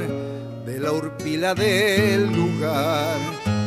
de 0.67 0.79
la 0.79 0.91
urpila 0.91 1.55
del 1.55 2.31
lugar 2.31 3.17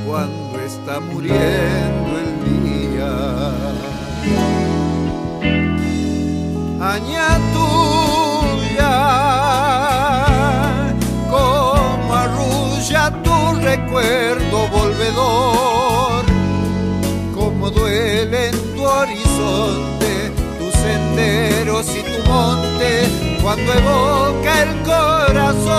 cuando 0.07 0.61
está 0.61 1.01
muriendo 1.01 2.11
el 2.25 2.95
día. 2.95 3.59
recuerdo 13.63 14.69
volvedor. 14.69 16.25
Como 17.35 17.71
duele 17.71 18.49
en 18.49 18.75
tu 18.75 18.85
horizonte, 18.85 20.33
tus 20.59 20.73
senderos 20.75 21.87
y 21.95 22.03
tu 22.03 22.23
monte, 22.31 23.09
cuando 23.43 23.73
evoca 23.73 24.63
el 24.63 24.83
corazón. 24.83 25.79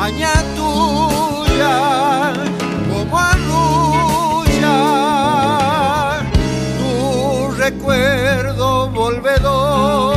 Aña 0.00 0.32
tuya, 0.56 2.32
como 2.92 3.18
arrulla, 3.18 4.78
tu 6.78 7.50
recuerdo 7.56 8.88
volvedor. 8.90 10.15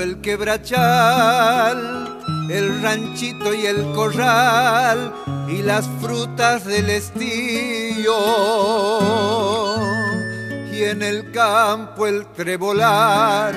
El 0.00 0.20
quebrachal, 0.20 1.78
el 2.50 2.82
ranchito 2.82 3.54
y 3.54 3.66
el 3.66 3.92
corral 3.92 5.12
y 5.48 5.62
las 5.62 5.86
frutas 6.00 6.64
del 6.64 6.90
estío. 6.90 8.16
Y 10.72 10.84
en 10.84 11.02
el 11.02 11.30
campo 11.32 12.06
el 12.06 12.26
trebolar, 12.32 13.54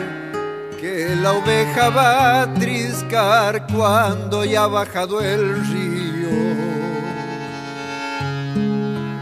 que 0.79 1.15
la 1.15 1.33
oveja 1.33 1.89
va 1.89 2.41
a 2.41 2.53
triscar 2.53 3.67
cuando 3.67 4.45
ya 4.45 4.63
ha 4.63 4.67
bajado 4.67 5.21
el 5.21 5.65
río. 5.65 6.29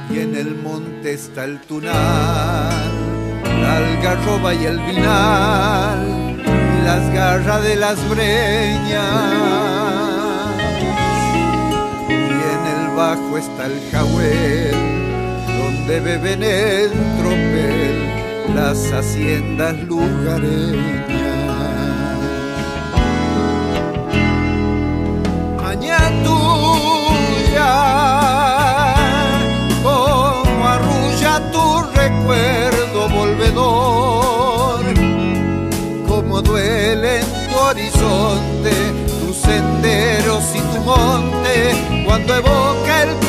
Y 0.09 0.19
en 0.19 0.35
el 0.35 0.55
monte 0.55 1.13
está 1.13 1.45
el 1.45 1.59
tunal 1.61 3.07
la 3.61 3.77
algarroba 3.77 4.53
y 4.53 4.65
el 4.65 4.79
vinal, 4.79 6.26
las 6.87 7.05
garras 7.13 7.63
de 7.63 7.75
las 7.75 7.97
breñas. 8.09 9.03
Y 12.09 12.37
en 12.53 12.61
el 12.75 12.83
bajo 12.95 13.37
está 13.37 13.65
el 13.65 13.77
jahuel, 13.91 14.77
donde 15.59 15.99
beben 15.99 16.43
en 16.43 16.91
tropel 17.17 17.97
las 18.55 18.79
haciendas 18.93 19.75
lugareñas. 19.91 21.17
Maña 25.61 26.01
tuya, 26.25 27.73
como 29.83 30.67
arrulla 30.75 31.33
tu 31.51 31.65
recuerdo 31.99 32.66
horizonte 37.67 38.71
tus 39.19 39.35
senderos 39.35 40.43
y 40.55 40.59
tu 40.73 40.81
monte 40.83 42.03
cuando 42.05 42.35
evoca 42.35 43.03
el 43.03 43.26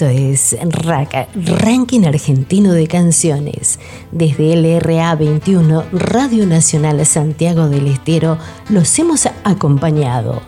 Esto 0.00 0.08
es 0.08 0.56
RAC, 0.62 1.28
Ranking 1.34 2.06
Argentino 2.06 2.72
de 2.72 2.86
Canciones. 2.86 3.78
Desde 4.10 4.56
LRA 4.56 5.14
21, 5.14 5.84
Radio 5.92 6.46
Nacional 6.46 7.04
Santiago 7.04 7.68
del 7.68 7.86
Estero, 7.86 8.38
los 8.70 8.98
hemos 8.98 9.26
acompañado. 9.44 10.40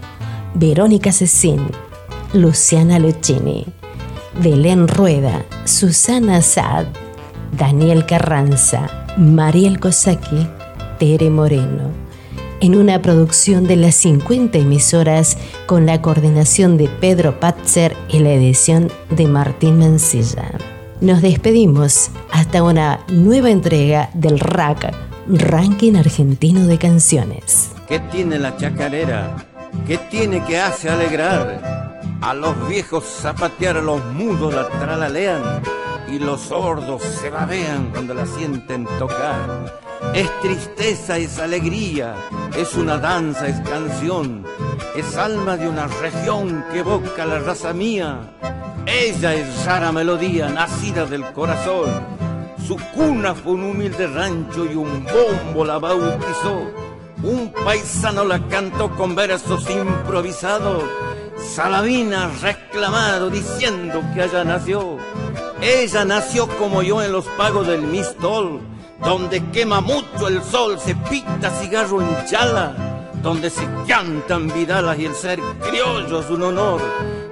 Verónica 0.54 1.12
Cecín, 1.12 1.66
Luciana 2.32 2.98
Luchini, 2.98 3.66
Belén 4.42 4.88
Rueda, 4.88 5.44
Susana 5.66 6.40
Saad, 6.40 6.86
Daniel 7.54 8.06
Carranza, 8.06 9.04
Mariel 9.18 9.78
Kosaki, 9.80 10.48
Tere 10.98 11.28
Moreno 11.28 12.11
en 12.62 12.76
una 12.76 13.02
producción 13.02 13.66
de 13.66 13.74
las 13.74 13.96
50 13.96 14.56
emisoras 14.56 15.36
con 15.66 15.84
la 15.84 16.00
coordinación 16.00 16.76
de 16.76 16.88
Pedro 16.88 17.40
Patzer 17.40 17.96
y 18.08 18.20
la 18.20 18.30
edición 18.30 18.88
de 19.10 19.26
Martín 19.26 19.80
Mancilla. 19.80 20.52
Nos 21.00 21.22
despedimos 21.22 22.12
hasta 22.30 22.62
una 22.62 23.00
nueva 23.08 23.50
entrega 23.50 24.10
del 24.14 24.38
RAC, 24.38 24.94
Ranking 25.26 25.96
Argentino 25.96 26.68
de 26.68 26.78
Canciones. 26.78 27.72
¿Qué 27.88 27.98
tiene 27.98 28.38
la 28.38 28.56
chacarera? 28.56 29.44
¿Qué 29.84 29.98
tiene 29.98 30.44
que 30.44 30.60
hace 30.60 30.88
alegrar? 30.88 32.00
A 32.20 32.32
los 32.32 32.68
viejos 32.68 33.02
zapatear, 33.04 33.78
a 33.78 33.82
los 33.82 34.04
mudos 34.12 34.54
la 34.54 34.68
tralalean 34.68 35.42
y 36.08 36.20
los 36.20 36.42
sordos 36.42 37.02
se 37.02 37.28
babean 37.28 37.90
cuando 37.90 38.14
la 38.14 38.24
sienten 38.24 38.86
tocar. 39.00 39.91
Es 40.14 40.40
tristeza, 40.42 41.16
es 41.16 41.38
alegría, 41.38 42.14
es 42.54 42.74
una 42.74 42.98
danza, 42.98 43.48
es 43.48 43.58
canción, 43.66 44.44
es 44.94 45.16
alma 45.16 45.56
de 45.56 45.66
una 45.66 45.86
región 45.86 46.62
que 46.70 46.80
evoca 46.80 47.24
la 47.24 47.38
raza 47.38 47.72
mía. 47.72 48.20
Ella 48.84 49.32
es 49.32 49.64
rara 49.64 49.90
melodía, 49.90 50.50
nacida 50.50 51.06
del 51.06 51.24
corazón. 51.32 51.88
Su 52.66 52.76
cuna 52.94 53.34
fue 53.34 53.52
un 53.52 53.64
humilde 53.64 54.06
rancho 54.06 54.66
y 54.66 54.74
un 54.74 55.04
bombo 55.04 55.64
la 55.64 55.78
bautizó. 55.78 56.60
Un 57.22 57.50
paisano 57.64 58.24
la 58.24 58.46
cantó 58.48 58.94
con 58.94 59.14
versos 59.14 59.68
improvisados. 59.70 60.84
Salavina 61.54 62.30
reclamado 62.42 63.30
diciendo 63.30 64.02
que 64.14 64.22
allá 64.22 64.44
nació. 64.44 64.98
Ella 65.62 66.04
nació 66.04 66.48
como 66.58 66.82
yo 66.82 67.02
en 67.02 67.12
los 67.12 67.24
pagos 67.38 67.66
del 67.66 67.82
Mistol, 67.82 68.60
donde 69.04 69.44
quema 69.50 69.80
mucho 69.80 70.28
el 70.28 70.42
sol, 70.42 70.78
se 70.78 70.94
pita 70.94 71.50
cigarro 71.60 72.00
en 72.02 72.26
chala, 72.26 73.10
donde 73.22 73.50
se 73.50 73.66
cantan 73.86 74.48
vidalas 74.48 74.98
y 74.98 75.06
el 75.06 75.14
ser 75.14 75.40
criollo 75.60 76.20
es 76.20 76.30
un 76.30 76.42
honor. 76.42 76.80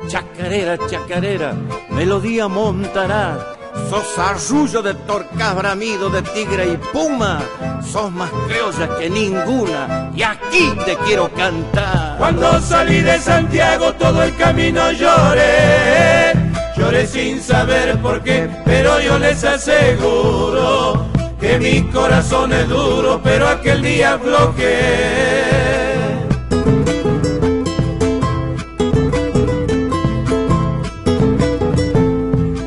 Chacarera, 0.09 0.77
chacarera, 0.89 1.55
melodía 1.91 2.49
montará. 2.49 3.57
Sos 3.89 4.19
arrullo 4.19 4.83
de 4.83 4.95
torcas 4.95 5.55
bramido 5.55 6.11
de 6.11 6.23
tigre 6.23 6.73
y 6.73 6.77
puma. 6.93 7.41
Sos 7.89 8.11
más 8.11 8.31
criolla 8.49 8.99
que 8.99 9.09
ninguna 9.09 10.11
y 10.15 10.23
aquí 10.23 10.73
te 10.85 10.97
quiero 11.07 11.31
cantar. 11.33 12.19
Cuando 12.19 12.61
salí 12.61 13.01
de 13.01 13.19
Santiago 13.19 13.93
todo 13.95 14.25
el 14.25 14.37
camino 14.37 14.91
lloré. 14.91 16.33
Lloré 16.77 17.07
sin 17.07 17.41
saber 17.41 18.01
por 18.01 18.23
qué, 18.23 18.49
pero 18.65 19.01
yo 19.01 19.19
les 19.19 19.45
aseguro 19.45 21.10
que 21.41 21.59
mi 21.59 21.83
corazón 21.91 22.53
es 22.53 22.69
duro, 22.69 23.21
pero 23.23 23.49
aquel 23.49 23.83
día 23.83 24.17
bloqueé. 24.17 25.81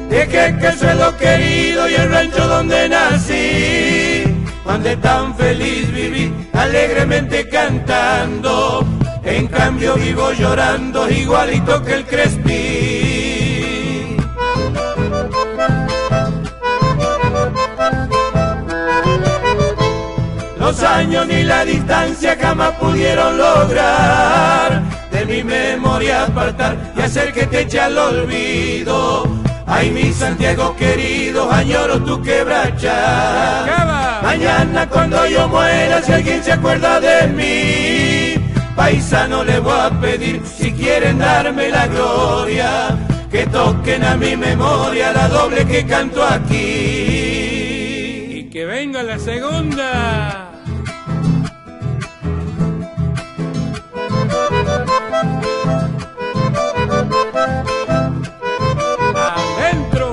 Dejé 0.09 0.57
que 0.59 0.67
el 0.67 0.79
suelo 0.79 1.17
querido 1.17 1.89
y 1.89 1.93
el 1.93 2.09
rancho 2.09 2.47
donde 2.47 2.89
nací, 2.89 4.23
donde 4.65 4.97
tan 4.97 5.35
feliz 5.35 5.91
viví, 5.93 6.33
alegremente 6.53 7.47
cantando. 7.47 8.85
En 9.23 9.47
cambio 9.47 9.95
vivo 9.95 10.31
llorando 10.33 11.09
igualito 11.09 11.83
que 11.83 11.93
el 11.93 12.05
Crespi. 12.05 12.82
Los 20.63 20.81
años 20.81 21.27
ni 21.27 21.43
la 21.43 21.65
distancia 21.65 22.37
jamás 22.39 22.71
pudieron 22.79 23.37
lograr 23.37 24.81
de 25.11 25.25
mi 25.25 25.43
memoria 25.43 26.23
apartar 26.23 26.93
y 26.95 27.01
hacer 27.01 27.33
que 27.33 27.45
te 27.47 27.63
eche 27.63 27.81
al 27.81 27.97
olvido. 27.97 29.27
Ay, 29.67 29.91
mi 29.91 30.13
Santiago 30.13 30.73
querido, 30.77 31.51
añoro 31.51 32.01
tu 32.01 32.21
quebracha. 32.21 33.65
Mañana 34.23 34.87
cuando 34.87 35.27
yo 35.27 35.49
muera, 35.49 36.01
si 36.01 36.13
alguien 36.13 36.41
se 36.41 36.53
acuerda 36.53 37.01
de 37.01 37.27
mí, 37.27 38.35
paisano 38.73 39.43
le 39.43 39.59
voy 39.59 39.77
a 39.77 39.89
pedir 39.99 40.41
si 40.45 40.71
quieren 40.71 41.19
darme 41.19 41.71
la 41.71 41.87
gloria, 41.87 42.97
que 43.29 43.45
toquen 43.47 44.05
a 44.05 44.15
mi 44.15 44.37
memoria 44.37 45.11
la 45.11 45.27
doble 45.27 45.65
que 45.65 45.85
canto 45.85 46.23
aquí. 46.23 46.55
Y 48.29 48.43
que 48.49 48.63
venga 48.63 49.03
la 49.03 49.19
segunda. 49.19 50.52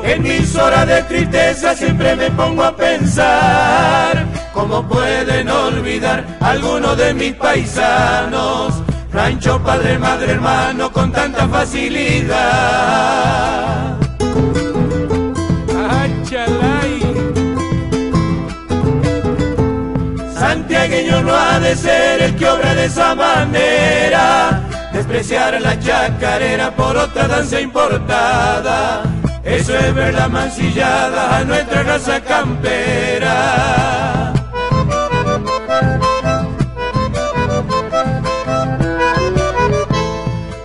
En 0.05 0.23
mis 0.23 0.57
horas 0.57 0.87
de 0.87 1.03
tristeza 1.05 1.75
siempre 1.75 2.17
me 2.17 2.31
pongo 2.33 2.65
a 2.65 2.77
pensar 2.77 4.27
cómo 4.53 4.87
pueden 4.89 5.49
olvidar 5.49 6.25
algunos 6.41 6.97
de 6.97 7.15
mis 7.15 7.33
paisanos. 7.35 8.83
Rancho, 9.13 9.61
padre, 9.63 9.99
madre, 9.99 10.33
hermano, 10.33 10.93
con 10.93 11.13
tanta 11.13 11.49
facilidad. 11.49 12.81
Santiagueño 20.39 21.23
no 21.23 21.35
ha 21.35 21.61
de 21.61 21.77
ser 21.77 22.23
el 22.23 22.35
que 22.37 22.49
obra 22.49 22.75
de 22.75 22.87
esa 22.87 23.15
manera, 23.15 24.63
despreciar 25.11 25.61
la 25.61 25.79
chacarera 25.79 26.71
por 26.77 26.97
otra 26.97 27.27
danza 27.27 27.61
importada 27.61 29.03
eso 29.43 29.77
es 29.77 29.95
verdad 29.95 30.29
mancillada 30.29 31.39
a 31.39 31.45
nuestra 31.45 31.83
raza 31.83 32.21
campera. 32.21 34.33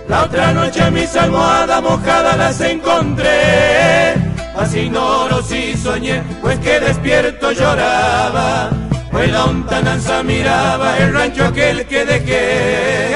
La 0.08 0.22
otra 0.22 0.52
noche 0.52 0.90
mis 0.92 1.16
almohadas 1.16 1.82
mojadas 1.82 2.38
las 2.38 2.60
encontré, 2.60 4.14
así 4.56 4.88
no 4.88 5.28
lo 5.28 5.42
sí 5.42 5.74
soñé, 5.76 6.22
pues 6.40 6.60
que 6.60 6.78
despierto 6.78 7.50
lloraba, 7.50 8.70
pues 9.10 9.32
la 9.32 9.46
ontananza 9.46 10.22
miraba 10.22 10.96
el 10.98 11.12
rancho 11.12 11.46
aquel 11.46 11.84
que 11.86 12.04
dejé. 12.04 13.15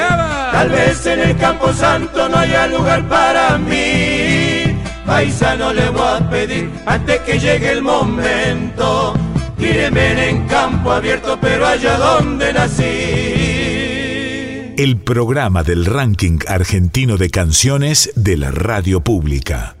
Tal 0.61 0.69
vez 0.69 1.05
en 1.07 1.19
el 1.19 1.35
campo 1.37 1.73
santo 1.73 2.29
no 2.29 2.37
haya 2.37 2.67
lugar 2.67 3.09
para 3.09 3.57
mí 3.57 4.77
paisano 5.07 5.73
le 5.73 5.89
voy 5.89 6.03
a 6.07 6.29
pedir 6.29 6.69
antes 6.85 7.19
que 7.21 7.39
llegue 7.39 7.71
el 7.71 7.81
momento. 7.81 9.15
Tíreme 9.57 10.29
en 10.29 10.45
campo 10.47 10.91
abierto, 10.91 11.39
pero 11.41 11.65
allá 11.65 11.97
donde 11.97 12.53
nací. 12.53 12.83
El 14.77 15.01
programa 15.03 15.63
del 15.63 15.85
ranking 15.85 16.37
argentino 16.47 17.17
de 17.17 17.31
canciones 17.31 18.11
de 18.15 18.37
la 18.37 18.51
radio 18.51 19.01
pública. 19.01 19.80